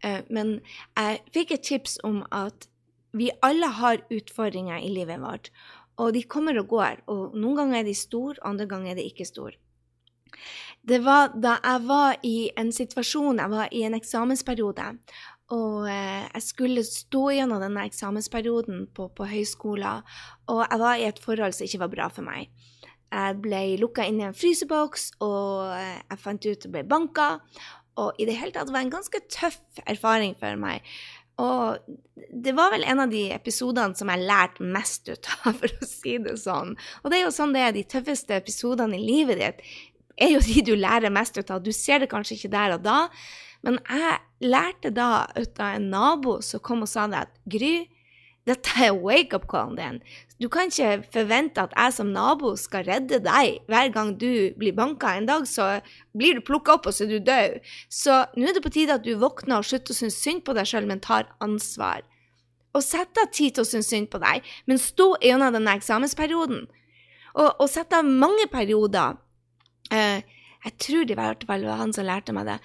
eh, 0.00 0.22
men 0.30 0.60
jeg 0.96 1.20
fikk 1.34 1.50
et 1.50 1.66
tips 1.68 1.98
om 2.04 2.22
at 2.30 2.68
vi 3.12 3.28
alle 3.42 3.68
har 3.68 4.00
utfordringer 4.08 4.80
i 4.80 4.88
livet 4.88 5.20
vårt, 5.20 5.50
og 6.00 6.14
de 6.16 6.22
kommer 6.22 6.56
og 6.58 6.68
går. 6.68 7.02
Og 7.12 7.36
noen 7.36 7.58
ganger 7.58 7.80
er 7.80 7.88
de 7.90 7.94
store, 7.94 8.40
andre 8.48 8.66
ganger 8.66 8.94
er 8.94 9.02
de 9.02 9.08
ikke 9.10 9.28
store. 9.28 9.58
Det 10.82 10.98
var 11.04 11.30
da 11.38 11.58
jeg 11.62 11.84
var 11.86 12.16
i 12.26 12.50
en 12.58 12.72
situasjon, 12.74 13.38
jeg 13.38 13.50
var 13.52 13.68
i 13.70 13.84
en 13.86 13.94
eksamensperiode, 13.94 14.88
og 15.54 15.86
eh, 15.86 16.24
jeg 16.26 16.42
skulle 16.42 16.82
stå 16.86 17.22
gjennom 17.36 17.62
denne 17.62 17.84
eksamensperioden 17.86 18.88
på, 18.96 19.06
på 19.14 19.28
høyskolen, 19.30 20.02
og 20.50 20.64
jeg 20.64 20.82
var 20.82 20.98
i 20.98 21.06
et 21.06 21.22
forhold 21.22 21.54
som 21.54 21.68
ikke 21.68 21.82
var 21.84 21.92
bra 21.94 22.08
for 22.10 22.26
meg. 22.26 22.50
Jeg 23.12 23.38
ble 23.44 23.62
lukka 23.78 24.08
inn 24.08 24.22
i 24.22 24.26
en 24.26 24.36
fryseboks, 24.36 25.10
og 25.22 25.74
eh, 25.76 25.98
jeg 26.00 26.22
fant 26.22 26.50
ut 26.50 26.68
å 26.68 26.74
bli 26.74 26.84
banka. 26.88 27.28
Og 28.00 28.16
i 28.16 28.24
det 28.24 28.38
hele 28.40 28.54
tatt 28.54 28.70
var 28.72 28.80
det 28.80 28.86
en 28.88 28.94
ganske 28.94 29.20
tøff 29.28 29.82
erfaring 29.84 30.32
for 30.40 30.56
meg. 30.56 30.86
Og 31.42 31.78
det 32.32 32.52
var 32.56 32.72
vel 32.74 32.84
en 32.88 33.02
av 33.04 33.12
de 33.12 33.22
episodene 33.34 33.96
som 33.96 34.10
jeg 34.12 34.24
lærte 34.28 34.64
mest 34.64 35.08
ut 35.08 35.28
av, 35.42 35.52
for 35.60 35.68
å 35.68 35.88
si 35.88 36.16
det 36.24 36.38
sånn. 36.40 36.74
Og 37.02 37.12
det 37.12 37.18
er 37.18 37.26
jo 37.26 37.34
sånn 37.34 37.54
det 37.56 37.66
er 37.66 37.76
de 37.76 37.84
tøffeste 37.88 38.36
episodene 38.36 38.96
i 38.98 39.04
livet 39.04 39.40
ditt 39.40 39.64
er 40.22 40.34
jo 40.36 40.42
de 40.44 40.62
du 40.66 40.74
lærer 40.78 41.12
mest 41.12 41.38
ut 41.38 41.50
av. 41.50 41.62
Du 41.62 41.72
ser 41.74 42.02
det 42.02 42.10
kanskje 42.12 42.38
ikke 42.38 42.52
der 42.52 42.76
og 42.76 42.84
da, 42.84 42.98
men 43.62 43.78
jeg 43.86 44.50
lærte 44.50 44.90
da 44.94 45.26
ut 45.38 45.60
av 45.62 45.78
en 45.78 45.90
nabo 45.92 46.40
som 46.42 46.62
kom 46.62 46.82
og 46.86 46.90
sa 46.90 47.06
det 47.10 47.26
at 47.26 47.36
Gry, 47.50 47.74
dette 48.48 48.74
er 48.82 48.96
wake-up-callen 48.98 49.76
din. 49.78 49.98
Du 50.42 50.48
kan 50.50 50.66
ikke 50.66 51.04
forvente 51.14 51.62
at 51.62 51.74
jeg 51.78 51.94
som 51.94 52.10
nabo 52.10 52.56
skal 52.58 52.82
redde 52.88 53.20
deg 53.22 53.60
hver 53.70 53.92
gang 53.94 54.10
du 54.18 54.50
blir 54.58 54.74
banka. 54.74 55.12
En 55.14 55.28
dag 55.28 55.46
så 55.46 55.76
blir 56.18 56.34
du 56.34 56.42
plukka 56.42 56.74
opp, 56.74 56.88
og 56.90 56.96
så 56.96 57.06
er 57.06 57.12
du 57.12 57.28
død. 57.28 57.60
Så 57.86 58.24
nå 58.34 58.48
er 58.50 58.56
det 58.56 58.64
på 58.64 58.74
tide 58.74 58.98
at 58.98 59.06
du 59.06 59.14
våkner 59.20 59.62
og 59.62 59.68
slutter 59.68 59.94
å 59.94 60.00
synes 60.00 60.18
synd 60.18 60.42
på 60.42 60.56
deg 60.58 60.66
sjøl, 60.66 60.90
men 60.90 61.02
tar 61.04 61.30
ansvar. 61.44 62.02
Og 62.74 62.82
sett 62.82 63.20
av 63.20 63.30
tid 63.30 63.54
til 63.54 63.62
å 63.62 63.68
synes 63.68 63.92
synd 63.94 64.10
på 64.10 64.18
deg, 64.22 64.42
men 64.66 64.80
stå 64.80 65.12
gjennom 65.22 65.54
denne 65.54 65.76
eksamensperioden. 65.78 66.66
Og, 67.38 67.48
og 67.62 67.68
sett 67.70 67.94
av 67.94 68.08
mange 68.08 68.48
perioder 68.50 69.21
jeg 69.90 70.78
tror 70.78 71.04
det 71.04 71.16
var, 71.18 71.34
det 71.34 71.48
var 71.48 71.80
han 71.80 71.92
som 71.92 72.06
lærte 72.06 72.34
meg 72.36 72.46
det. 72.46 72.58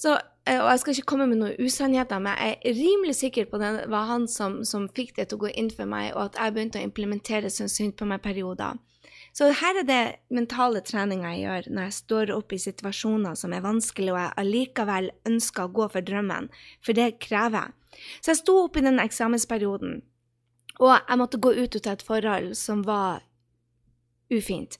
Så, 0.00 0.14
eh, 0.46 0.60
og 0.60 0.68
jeg 0.70 0.80
skal 0.80 0.94
ikke 0.94 1.08
komme 1.12 1.26
med 1.28 1.40
noen 1.40 1.58
usannheter, 1.60 2.20
men 2.22 2.38
jeg 2.38 2.58
er 2.64 2.76
rimelig 2.78 3.16
sikker 3.18 3.48
på 3.50 3.58
at 3.58 3.80
det 3.80 3.88
var 3.92 4.06
han 4.08 4.26
som, 4.30 4.60
som, 4.64 4.88
fikk 4.96 5.16
det 5.18 5.28
til 5.28 5.40
å 5.40 5.44
gå 5.44 5.50
inn 5.60 5.70
for 5.74 5.90
meg, 5.90 6.12
og 6.14 6.30
at 6.30 6.38
jeg 6.38 6.54
begynte 6.56 6.80
å 6.80 6.86
implementere 6.86 7.50
sånn 7.52 7.72
synd 7.72 7.98
på 7.98 8.08
meg 8.08 8.22
perioder. 8.24 8.78
Så 9.36 9.50
her 9.54 9.78
er 9.78 9.86
det 9.86 10.02
mentale 10.34 10.80
treninga 10.82 11.34
jeg 11.36 11.44
gjør 11.44 11.68
når 11.70 11.84
jeg 11.86 11.96
står 12.00 12.32
opp 12.34 12.52
i 12.54 12.58
situasjoner 12.58 13.36
som 13.38 13.52
er 13.54 13.62
vanskelig, 13.66 14.14
og 14.14 14.18
jeg 14.18 14.36
allikevel 14.42 15.10
ønsker 15.30 15.66
å 15.68 15.74
gå 15.76 15.88
for 15.92 16.06
drømmen, 16.06 16.48
for 16.82 16.98
det 16.98 17.12
krever 17.22 17.68
jeg. 17.68 17.76
Så 18.22 18.32
jeg 18.32 18.40
sto 18.40 18.56
opp 18.64 18.78
i 18.78 18.86
den 18.86 19.02
eksamensperioden, 19.02 20.00
og 20.80 20.94
jeg 20.96 21.20
måtte 21.20 21.42
gå 21.42 21.52
ut 21.58 21.76
av 21.82 21.92
et 21.92 22.06
forhold 22.06 22.54
som 22.58 22.82
var 22.86 23.26
ufint, 24.32 24.78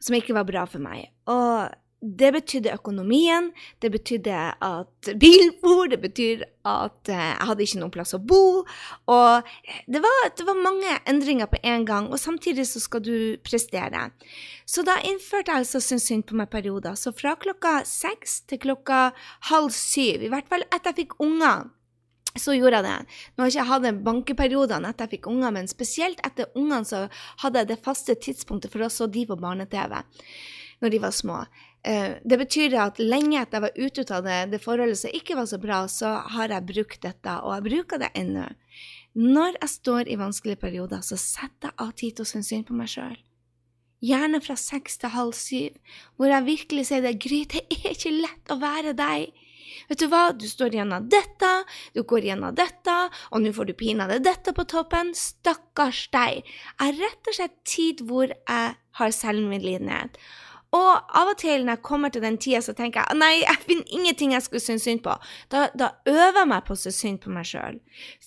som 0.00 0.16
ikke 0.16 0.36
var 0.36 0.48
bra 0.48 0.66
for 0.68 0.82
meg. 0.82 1.10
Og 1.30 1.70
det 2.00 2.30
betydde 2.32 2.72
økonomien, 2.72 3.50
det 3.82 3.90
betydde 3.92 4.36
at 4.64 5.10
bilen 5.20 5.52
for, 5.60 5.84
det 5.92 5.98
betyr 6.00 6.46
at 6.64 7.10
eh, 7.12 7.18
jeg 7.20 7.48
hadde 7.50 7.64
ikke 7.66 7.80
noen 7.82 7.92
plass 7.92 8.14
å 8.16 8.20
bo. 8.24 8.62
Og 9.12 9.50
det 9.84 10.00
var, 10.00 10.30
det 10.36 10.46
var 10.48 10.62
mange 10.64 10.94
endringer 11.10 11.50
på 11.50 11.60
en 11.60 11.84
gang, 11.88 12.08
og 12.08 12.20
samtidig 12.20 12.64
så 12.70 12.80
skal 12.80 13.04
du 13.04 13.36
prestere. 13.44 14.06
Så 14.64 14.84
da 14.86 14.96
innførte 15.04 15.52
jeg 15.52 15.66
altså 15.66 15.82
Syns 15.84 16.08
synd 16.08 16.24
på 16.28 16.38
meg 16.38 16.48
perioder. 16.52 16.96
Så 16.96 17.12
fra 17.16 17.34
klokka 17.40 17.80
seks 17.88 18.40
til 18.48 18.62
klokka 18.64 19.10
halv 19.50 19.74
syv, 19.76 20.24
i 20.24 20.32
hvert 20.32 20.48
fall 20.48 20.64
etter 20.70 20.94
jeg 20.94 21.02
fikk 21.02 21.18
unger, 21.20 21.68
så 22.38 22.54
gjorde 22.54 22.78
jeg 22.78 22.86
det. 22.86 23.18
Nå 23.34 23.42
har 23.42 23.50
jeg 23.50 23.56
ikke 23.58 23.70
hatt 23.72 24.04
bankeperioden 24.06 24.86
etter 24.86 25.06
jeg 25.06 25.18
fikk 25.18 25.30
unger, 25.32 25.54
men 25.56 25.70
spesielt 25.70 26.20
etter 26.26 26.50
ungene 26.54 26.86
så 26.86 27.06
hadde 27.42 27.62
jeg 27.62 27.72
det 27.72 27.82
faste 27.82 28.14
tidspunktet 28.14 28.70
for 28.72 28.86
å 28.86 28.92
så 28.92 29.10
de 29.10 29.26
på 29.26 29.38
barne-TV 29.40 29.98
når 30.80 30.94
de 30.94 31.00
var 31.02 31.12
små. 31.12 31.40
Eh, 31.84 32.20
det 32.24 32.38
betyr 32.40 32.76
at 32.80 33.00
lenge 33.00 33.40
etter 33.40 33.58
jeg 33.58 33.64
var 33.66 33.80
ute 33.80 34.16
av 34.16 34.24
det, 34.24 34.38
det 34.52 34.62
forholdet 34.62 35.00
som 35.00 35.16
ikke 35.16 35.36
var 35.36 35.48
så 35.48 35.58
bra, 35.60 35.80
så 35.88 36.12
har 36.36 36.52
jeg 36.52 36.68
brukt 36.68 37.02
dette, 37.04 37.34
og 37.40 37.54
jeg 37.56 37.66
bruker 37.68 38.00
det 38.00 38.12
ennå. 38.16 38.46
Når 39.16 39.56
jeg 39.58 39.72
står 39.74 40.08
i 40.08 40.18
vanskelige 40.20 40.60
perioder, 40.60 41.02
så 41.02 41.18
setter 41.18 41.72
jeg 41.72 41.78
av 41.82 41.92
tid 41.98 42.16
til 42.16 42.26
å 42.26 42.30
synes 42.30 42.52
synd 42.52 42.68
på 42.68 42.76
meg 42.78 42.92
sjøl. 42.92 43.18
Gjerne 44.00 44.40
fra 44.40 44.56
seks 44.56 44.96
til 45.00 45.12
halv 45.12 45.36
syv, 45.36 45.76
hvor 46.16 46.30
jeg 46.32 46.46
virkelig 46.46 46.86
sier 46.88 47.04
det, 47.04 47.18
Gry, 47.20 47.42
det 47.44 47.66
er 47.66 47.90
ikke 47.92 48.14
lett 48.14 48.52
å 48.52 48.60
være 48.60 48.94
deg. 48.96 49.34
Vet 49.90 50.02
du 50.02 50.06
hva, 50.10 50.22
du 50.36 50.46
står 50.48 50.76
gjennom 50.78 51.08
dette, 51.12 51.52
du 51.94 52.02
går 52.02 52.30
gjennom 52.30 52.54
dette, 52.56 52.96
og 53.30 53.44
nå 53.44 53.54
får 53.56 53.70
du 53.70 53.74
pinadø 53.78 54.20
dette 54.22 54.54
på 54.56 54.66
toppen. 54.70 55.14
Stakkars 55.16 56.06
deg. 56.14 56.44
Jeg 56.80 56.98
rett 57.00 57.32
og 57.32 57.38
slett 57.38 57.58
tid 57.68 58.04
hvor 58.08 58.30
jeg 58.30 58.76
har 59.00 59.14
selvmedlidenhet. 59.14 60.18
Og 60.76 61.14
av 61.18 61.32
og 61.32 61.38
til 61.40 61.64
når 61.64 61.78
jeg 61.78 61.82
kommer 61.86 62.12
til 62.14 62.22
den 62.22 62.36
tida, 62.38 62.60
så 62.62 62.74
tenker 62.78 63.02
jeg 63.02 63.18
nei, 63.18 63.40
jeg 63.42 63.58
finner 63.64 63.94
ingenting 63.96 64.34
jeg 64.36 64.44
skulle 64.44 64.62
synes 64.62 64.84
synd 64.86 65.02
på. 65.02 65.16
Da, 65.50 65.64
da 65.74 65.88
øver 66.06 66.38
jeg 66.38 66.50
meg 66.52 66.66
på 66.68 66.76
å 66.76 66.78
synes 66.78 67.00
synd 67.02 67.18
på 67.24 67.32
meg 67.34 67.48
sjøl. 67.50 67.80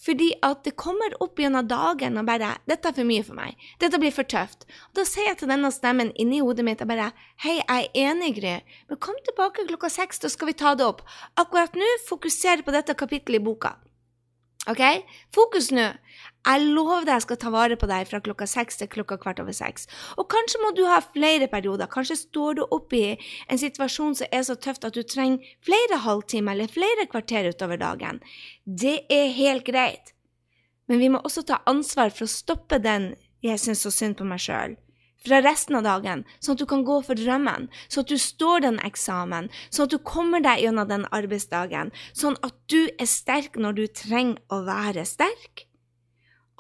Fordi 0.03 0.27
at 0.43 0.65
det 0.67 0.75
kommer 0.79 1.15
opp 1.23 1.39
gjennom 1.39 1.69
dagen 1.69 2.19
og 2.19 2.27
bare 2.27 2.58
'Dette 2.67 2.91
er 2.91 2.97
for 2.97 3.08
mye 3.08 3.23
for 3.23 3.39
meg. 3.39 3.56
Dette 3.79 3.99
blir 3.99 4.12
for 4.12 4.27
tøft.' 4.27 4.67
Og 4.91 4.99
da 4.99 5.08
sier 5.08 5.32
jeg 5.32 5.39
til 5.39 5.53
denne 5.53 5.71
stemmen 5.71 6.12
inni 6.19 6.41
hodet 6.43 6.67
mitt 6.67 6.84
og 6.84 6.91
bare 6.91 7.13
'Hei, 7.39 7.62
jeg 7.63 7.88
er 7.95 8.12
enig, 8.12 8.36
Gry, 8.36 8.60
men 8.89 8.99
kom 8.99 9.15
tilbake 9.23 9.67
klokka 9.67 9.89
seks, 9.89 10.19
da 10.19 10.27
skal 10.27 10.47
vi 10.47 10.60
ta 10.60 10.75
det 10.75 10.86
opp.' 10.86 11.08
Akkurat 11.39 11.75
nå 11.75 11.88
fokuser 12.10 12.63
på 12.63 12.75
dette 12.75 12.93
kapittelet 12.93 13.39
i 13.39 13.43
boka. 13.43 13.77
OK? 14.67 14.84
Fokus 15.36 15.71
nå. 15.71 15.89
Jeg 16.43 16.63
lover 16.75 17.06
deg 17.08 17.15
jeg 17.15 17.23
skal 17.23 17.38
ta 17.39 17.49
vare 17.53 17.75
på 17.79 17.88
deg 17.88 18.08
fra 18.10 18.19
klokka 18.23 18.45
seks 18.51 18.82
til 18.82 18.89
klokka 18.91 19.15
kvart 19.21 19.39
over 19.39 19.56
seks. 19.56 19.88
Og 20.19 20.27
kanskje 20.32 20.60
må 20.60 20.73
du 20.75 20.82
ha 20.89 20.97
flere 21.06 21.47
perioder. 21.47 21.88
Kanskje 21.88 22.17
står 22.19 22.58
du 22.60 22.63
oppe 22.65 22.99
i 22.99 23.13
en 23.47 23.62
situasjon 23.62 24.17
som 24.19 24.27
er 24.27 24.43
så 24.43 24.58
tøft 24.60 24.84
at 24.84 24.97
du 24.97 25.06
trenger 25.08 25.53
flere 25.63 26.01
halvtimer 26.03 26.58
eller 26.58 26.71
flere 26.71 27.08
kvarter 27.08 27.47
utover 27.47 27.79
dagen. 27.79 28.19
Det 28.65 29.06
er 29.08 29.32
helt 29.38 29.63
greit. 29.69 30.12
Men 30.91 30.99
vi 30.99 31.12
må 31.13 31.23
også 31.23 31.45
ta 31.47 31.62
ansvar 31.69 32.12
for 32.12 32.27
å 32.27 32.36
stoppe 32.36 32.82
den 32.84 33.15
'jeg 33.43 33.60
syns 33.60 33.88
så 33.88 33.91
synd 33.91 34.17
på 34.17 34.27
meg 34.27 34.39
sjøl' 34.39 34.77
fra 35.25 35.39
resten 35.39 35.75
av 35.75 35.84
dagen, 35.84 36.25
sånn 36.41 36.56
at 36.56 36.60
du 36.60 36.65
kan 36.65 36.84
gå 36.84 37.01
for 37.06 37.15
drømmen, 37.15 37.69
sånn 37.88 38.03
at 38.03 38.12
du 38.12 38.17
står 38.17 38.60
den 38.60 38.79
eksamen, 38.79 39.49
sånn 39.69 39.88
at 39.88 39.91
du 39.95 39.97
kommer 39.99 40.41
deg 40.43 40.60
gjennom 40.60 40.88
den 40.88 41.06
arbeidsdagen, 41.06 41.91
sånn 42.13 42.36
at 42.43 42.53
du 42.67 42.89
er 42.99 43.06
sterk 43.06 43.56
når 43.56 43.73
du 43.73 43.88
trenger 43.88 44.41
å 44.49 44.65
være 44.67 45.06
sterk 45.06 45.67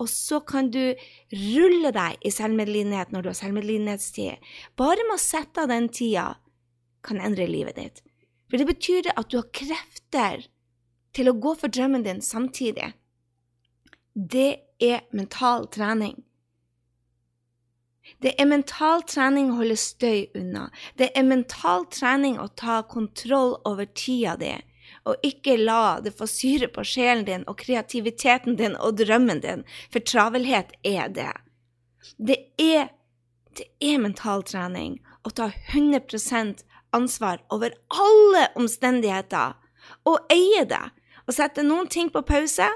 og 0.01 0.09
så 0.09 0.39
kan 0.41 0.71
du 0.73 0.95
rulle 1.33 1.91
deg 1.93 2.25
i 2.25 2.31
selvmedlidenhet 2.33 3.13
når 3.13 3.23
du 3.23 3.29
har 3.29 3.37
selvmedlidenhetstid. 3.37 4.41
Bare 4.79 5.05
med 5.05 5.17
å 5.17 5.21
sette 5.21 5.63
av 5.63 5.69
den 5.71 5.89
tida 5.93 6.33
kan 7.05 7.21
endre 7.21 7.47
livet 7.49 7.77
ditt. 7.77 8.03
For 8.49 8.61
det 8.61 8.69
betyr 8.69 9.11
at 9.13 9.29
du 9.29 9.39
har 9.39 9.49
krefter 9.53 10.45
til 11.13 11.29
å 11.29 11.37
gå 11.37 11.55
for 11.59 11.73
drømmen 11.73 12.05
din 12.05 12.21
samtidig. 12.25 12.93
Det 14.13 14.61
er 14.81 15.05
mental 15.13 15.67
trening. 15.73 16.17
Det 18.21 18.33
er 18.39 18.49
mental 18.49 19.05
trening 19.07 19.51
å 19.51 19.61
holde 19.61 19.77
støy 19.79 20.27
unna. 20.35 20.67
Det 20.99 21.11
er 21.15 21.25
mental 21.27 21.85
trening 21.93 22.39
å 22.41 22.49
ta 22.49 22.81
kontroll 22.89 23.55
over 23.69 23.87
tida 23.87 24.35
di 24.39 24.53
og 25.09 25.25
ikke 25.25 25.57
la 25.59 25.99
det 26.03 26.13
få 26.17 26.27
syre 26.29 26.69
på 26.71 26.85
sjelen 26.87 27.25
din 27.27 27.45
og 27.49 27.59
kreativiteten 27.59 28.57
din 28.59 28.77
og 28.79 28.97
drømmen 29.01 29.41
din, 29.43 29.63
for 29.91 29.99
travelhet 29.99 30.75
er 30.83 31.09
det. 31.11 31.33
Det 32.17 32.39
er, 32.59 32.91
det 33.57 33.67
er 33.83 33.99
mental 34.03 34.43
trening 34.47 34.99
å 35.23 35.31
ta 35.31 35.51
100 35.73 36.63
ansvar 36.93 37.43
over 37.51 37.75
alle 37.89 38.47
omstendigheter 38.59 39.55
og 40.07 40.33
eie 40.33 40.63
det. 40.69 40.85
Å 41.27 41.31
sette 41.31 41.63
noen 41.63 41.87
ting 41.87 42.09
på 42.11 42.23
pause 42.27 42.67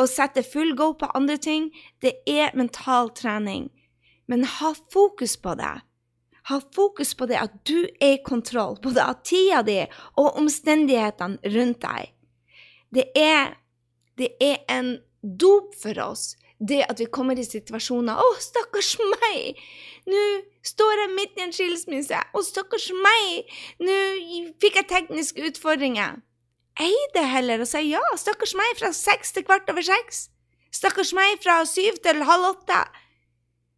og 0.00 0.10
sette 0.10 0.42
full 0.42 0.72
go 0.76 0.92
på 0.98 1.10
andre 1.14 1.36
ting, 1.38 1.68
det 2.02 2.16
er 2.26 2.54
mental 2.56 3.12
trening. 3.14 3.68
Men 4.26 4.46
ha 4.58 4.72
fokus 4.92 5.36
på 5.36 5.54
det. 5.60 5.84
Ha 6.50 6.60
fokus 6.76 7.14
på 7.16 7.28
det 7.30 7.38
at 7.40 7.54
du 7.64 7.86
er 8.00 8.18
i 8.18 8.22
kontroll, 8.24 8.76
både 8.82 9.04
av 9.04 9.22
tida 9.24 9.62
di 9.64 9.78
og 10.20 10.36
omstendighetene 10.40 11.54
rundt 11.56 11.80
deg. 11.84 12.10
Det 12.94 13.08
er, 13.18 13.56
det 14.20 14.34
er 14.44 14.60
en 14.70 14.98
dop 15.24 15.72
for 15.80 15.98
oss, 16.04 16.34
det 16.60 16.84
at 16.86 17.00
vi 17.00 17.08
kommer 17.10 17.38
i 17.38 17.44
situasjoner 17.44 18.20
'Å, 18.20 18.28
stakkars 18.40 18.94
meg! 19.00 19.58
Nå 20.06 20.20
står 20.62 21.00
jeg 21.00 21.14
midt 21.16 21.40
i 21.40 21.44
en 21.46 21.56
skilsmisse. 21.56 22.20
Å, 22.20 22.42
stakkars 22.44 22.90
meg! 22.92 23.50
Nå 23.80 23.96
fikk 24.62 24.78
jeg 24.80 24.90
tekniske 24.92 25.50
utfordringer.' 25.50 26.22
Ei 26.80 26.94
det 27.14 27.22
heller 27.30 27.62
og 27.62 27.68
si 27.70 27.84
ja, 27.86 28.02
stakkars 28.18 28.54
meg 28.58 28.78
fra 28.78 28.90
seks 28.92 29.30
til 29.32 29.44
kvart 29.46 29.68
over 29.70 29.84
seks. 29.86 30.28
Stakkars 30.74 31.12
meg 31.14 31.38
fra 31.42 31.60
syv 31.70 32.00
til 32.02 32.24
halv 32.26 32.48
åtte. 32.48 32.80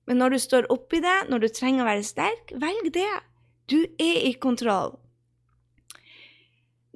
Men 0.06 0.20
når 0.22 0.36
du 0.36 0.38
står 0.42 0.68
oppi 0.72 1.00
det, 1.02 1.16
når 1.30 1.42
du 1.42 1.48
trenger 1.50 1.82
å 1.84 1.88
være 1.88 2.06
sterk, 2.06 2.54
velg 2.62 2.92
det. 2.94 3.10
Du 3.70 3.80
er 3.82 4.22
i 4.28 4.32
kontroll. 4.38 4.94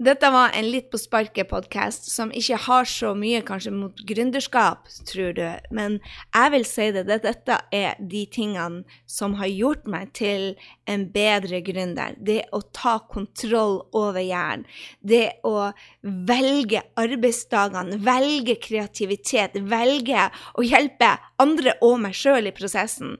Dette 0.01 0.31
var 0.33 0.55
en 0.57 0.65
litt 0.65 0.87
på 0.89 0.97
sparket-podkast 0.97 2.07
som 2.09 2.31
ikke 2.33 2.57
har 2.65 2.87
så 2.89 3.11
mye 3.13 3.43
kanskje 3.45 3.73
mot 3.75 3.99
gründerskap, 4.09 4.87
tror 5.05 5.35
du, 5.37 5.45
men 5.77 5.99
jeg 6.01 6.53
vil 6.55 6.65
si 6.65 6.87
det, 6.97 7.03
at 7.13 7.27
dette 7.27 7.59
er 7.77 8.01
de 8.01 8.23
tingene 8.33 8.81
som 9.05 9.35
har 9.37 9.51
gjort 9.53 9.85
meg 9.85 10.15
til 10.17 10.55
en 10.89 11.05
bedre 11.13 11.61
gründer. 11.67 12.17
Det 12.17 12.39
å 12.57 12.63
ta 12.73 12.95
kontroll 13.13 13.83
over 13.93 14.25
hjernen. 14.25 14.65
Det 15.05 15.43
å 15.45 15.69
velge 16.01 16.81
arbeidsdagene, 16.97 18.01
velge 18.01 18.57
kreativitet, 18.65 19.61
velge 19.69 20.31
å 20.57 20.65
hjelpe 20.65 21.13
andre 21.41 21.77
og 21.85 21.99
meg 22.07 22.17
sjøl 22.17 22.49
i 22.49 22.55
prosessen. 22.57 23.19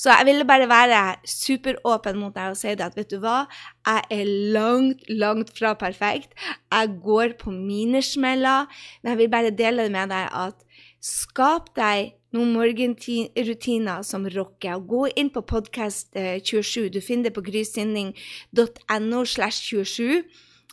Så 0.00 0.08
jeg 0.14 0.30
ville 0.30 0.48
bare 0.48 0.70
være 0.70 1.02
superåpen 1.28 2.16
mot 2.24 2.32
deg 2.32 2.56
og 2.56 2.60
si 2.60 2.72
det 2.72 2.88
at 2.88 2.96
vet 2.96 3.12
du 3.12 3.20
hva, 3.20 3.42
jeg 3.86 4.02
er 4.10 4.32
langt, 4.54 5.04
langt 5.08 5.52
fra 5.58 5.74
perfekt. 5.74 6.34
Jeg 6.70 6.98
går 7.02 7.36
på 7.40 7.50
mine 7.50 8.02
smeller, 8.02 8.68
men 9.02 9.10
jeg 9.10 9.18
vil 9.18 9.30
bare 9.30 9.50
dele 9.50 9.86
det 9.88 9.94
med 9.94 10.12
deg 10.12 10.28
at 10.30 10.66
skap 11.02 11.72
deg 11.76 12.14
noen 12.32 12.54
morgenrutiner 12.54 14.06
som 14.06 14.28
rocker. 14.30 14.80
Gå 14.88 15.08
inn 15.18 15.32
på 15.34 15.42
podkast 15.44 16.14
27. 16.14 16.88
Du 16.94 17.02
finner 17.04 17.28
det 17.28 17.36
på 17.36 17.44
grysynding.no 17.44 19.24
slash 19.28 19.60
27. 19.66 20.22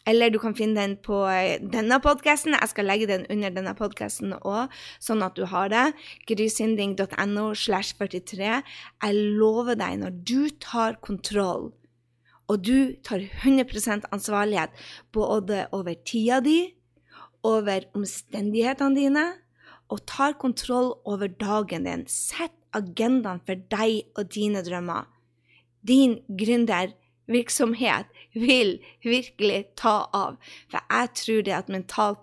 Eller 0.07 0.31
du 0.31 0.39
kan 0.39 0.55
finne 0.55 0.79
den 0.79 0.95
på 1.03 1.17
eh, 1.27 1.59
denne 1.59 1.99
podkasten. 2.01 2.55
Jeg 2.55 2.71
skal 2.71 2.87
legge 2.87 3.09
den 3.09 3.25
under 3.29 3.51
denne 3.53 3.75
podkasten 3.77 4.31
òg, 4.39 4.71
sånn 5.03 5.25
at 5.25 5.35
du 5.37 5.43
har 5.51 5.69
det. 5.69 5.89
grysynding.no 6.29 7.49
slash 7.53 7.97
43. 7.99 8.61
Jeg 9.03 9.19
lover 9.41 9.77
deg, 9.77 9.99
når 10.01 10.15
du 10.23 10.49
tar 10.63 10.97
kontroll 11.03 11.69
og 12.49 12.65
du 12.65 12.95
tar 13.05 13.21
100 13.21 14.09
ansvarlighet 14.11 14.73
både 15.13 15.67
over 15.71 15.93
tida 16.05 16.39
di, 16.41 16.73
over 17.45 17.85
omstendighetene 17.95 18.97
dine, 18.97 19.25
og 19.89 20.05
tar 20.09 20.35
kontroll 20.41 20.93
over 21.05 21.27
dagen 21.27 21.85
din. 21.85 22.05
Sett 22.09 22.53
agendaen 22.75 23.41
for 23.45 23.57
deg 23.71 24.09
og 24.17 24.29
dine 24.33 24.61
drømmer. 24.65 25.07
Din 25.81 26.19
gründervirksomhet 26.27 28.09
vil 28.35 28.77
virkelig 29.05 29.63
ta 29.79 30.03
av. 30.13 30.37
For 30.69 30.83
jeg 30.83 31.13
tror 31.21 31.45
det 31.47 31.55
at 31.57 31.71
mental 31.73 32.17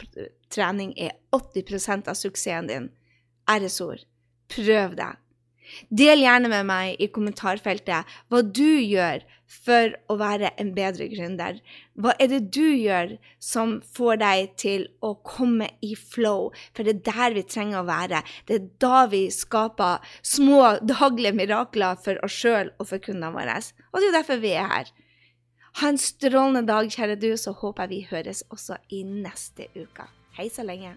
trening 0.52 0.94
er 0.98 1.16
80% 1.34 2.10
av 2.10 2.18
suksessen 2.18 2.70
din. 2.70 2.90
Æresord. 3.50 4.04
Prøv 4.52 4.94
det. 4.98 5.14
Del 5.88 6.22
gjerne 6.24 6.50
med 6.52 6.68
meg 6.68 7.00
i 7.02 7.08
kommentarfeltet 7.12 8.18
hva 8.30 8.42
du 8.42 8.78
gjør 8.80 9.24
for 9.46 9.94
å 10.10 10.16
være 10.18 10.50
en 10.60 10.72
bedre 10.76 11.06
gründer. 11.10 11.60
Hva 11.94 12.14
er 12.20 12.30
det 12.32 12.40
du 12.54 12.64
gjør 12.64 13.14
som 13.42 13.78
får 13.96 14.20
deg 14.22 14.52
til 14.60 14.86
å 15.06 15.14
komme 15.26 15.70
i 15.86 15.94
flow? 15.98 16.50
For 16.74 16.86
det 16.86 16.96
er 16.96 17.06
der 17.08 17.38
vi 17.38 17.46
trenger 17.46 17.80
å 17.80 17.88
være. 17.88 18.22
Det 18.46 18.58
er 18.58 18.68
da 18.82 19.06
vi 19.12 19.26
skaper 19.34 20.04
små 20.26 20.76
daglige 20.94 21.36
mirakler 21.38 21.98
for 22.02 22.20
oss 22.26 22.36
sjøl 22.42 22.72
og 22.76 22.90
for 22.90 23.02
kundene 23.02 23.34
våre. 23.34 23.58
Og 23.92 24.00
det 24.00 24.08
er 24.08 24.10
jo 24.10 24.18
derfor 24.20 24.42
vi 24.42 24.54
er 24.58 24.70
her. 24.72 24.94
Ha 25.76 25.90
en 25.92 26.00
strålende 26.00 26.64
dag, 26.70 26.88
kjære 26.88 27.18
du, 27.20 27.34
så 27.36 27.52
håper 27.52 27.84
jeg 27.84 27.92
vi 27.92 28.06
høres 28.08 28.40
også 28.48 28.78
i 28.96 29.02
neste 29.04 29.68
uke. 29.76 30.08
Hei 30.38 30.48
så 30.52 30.64
lenge. 30.64 30.96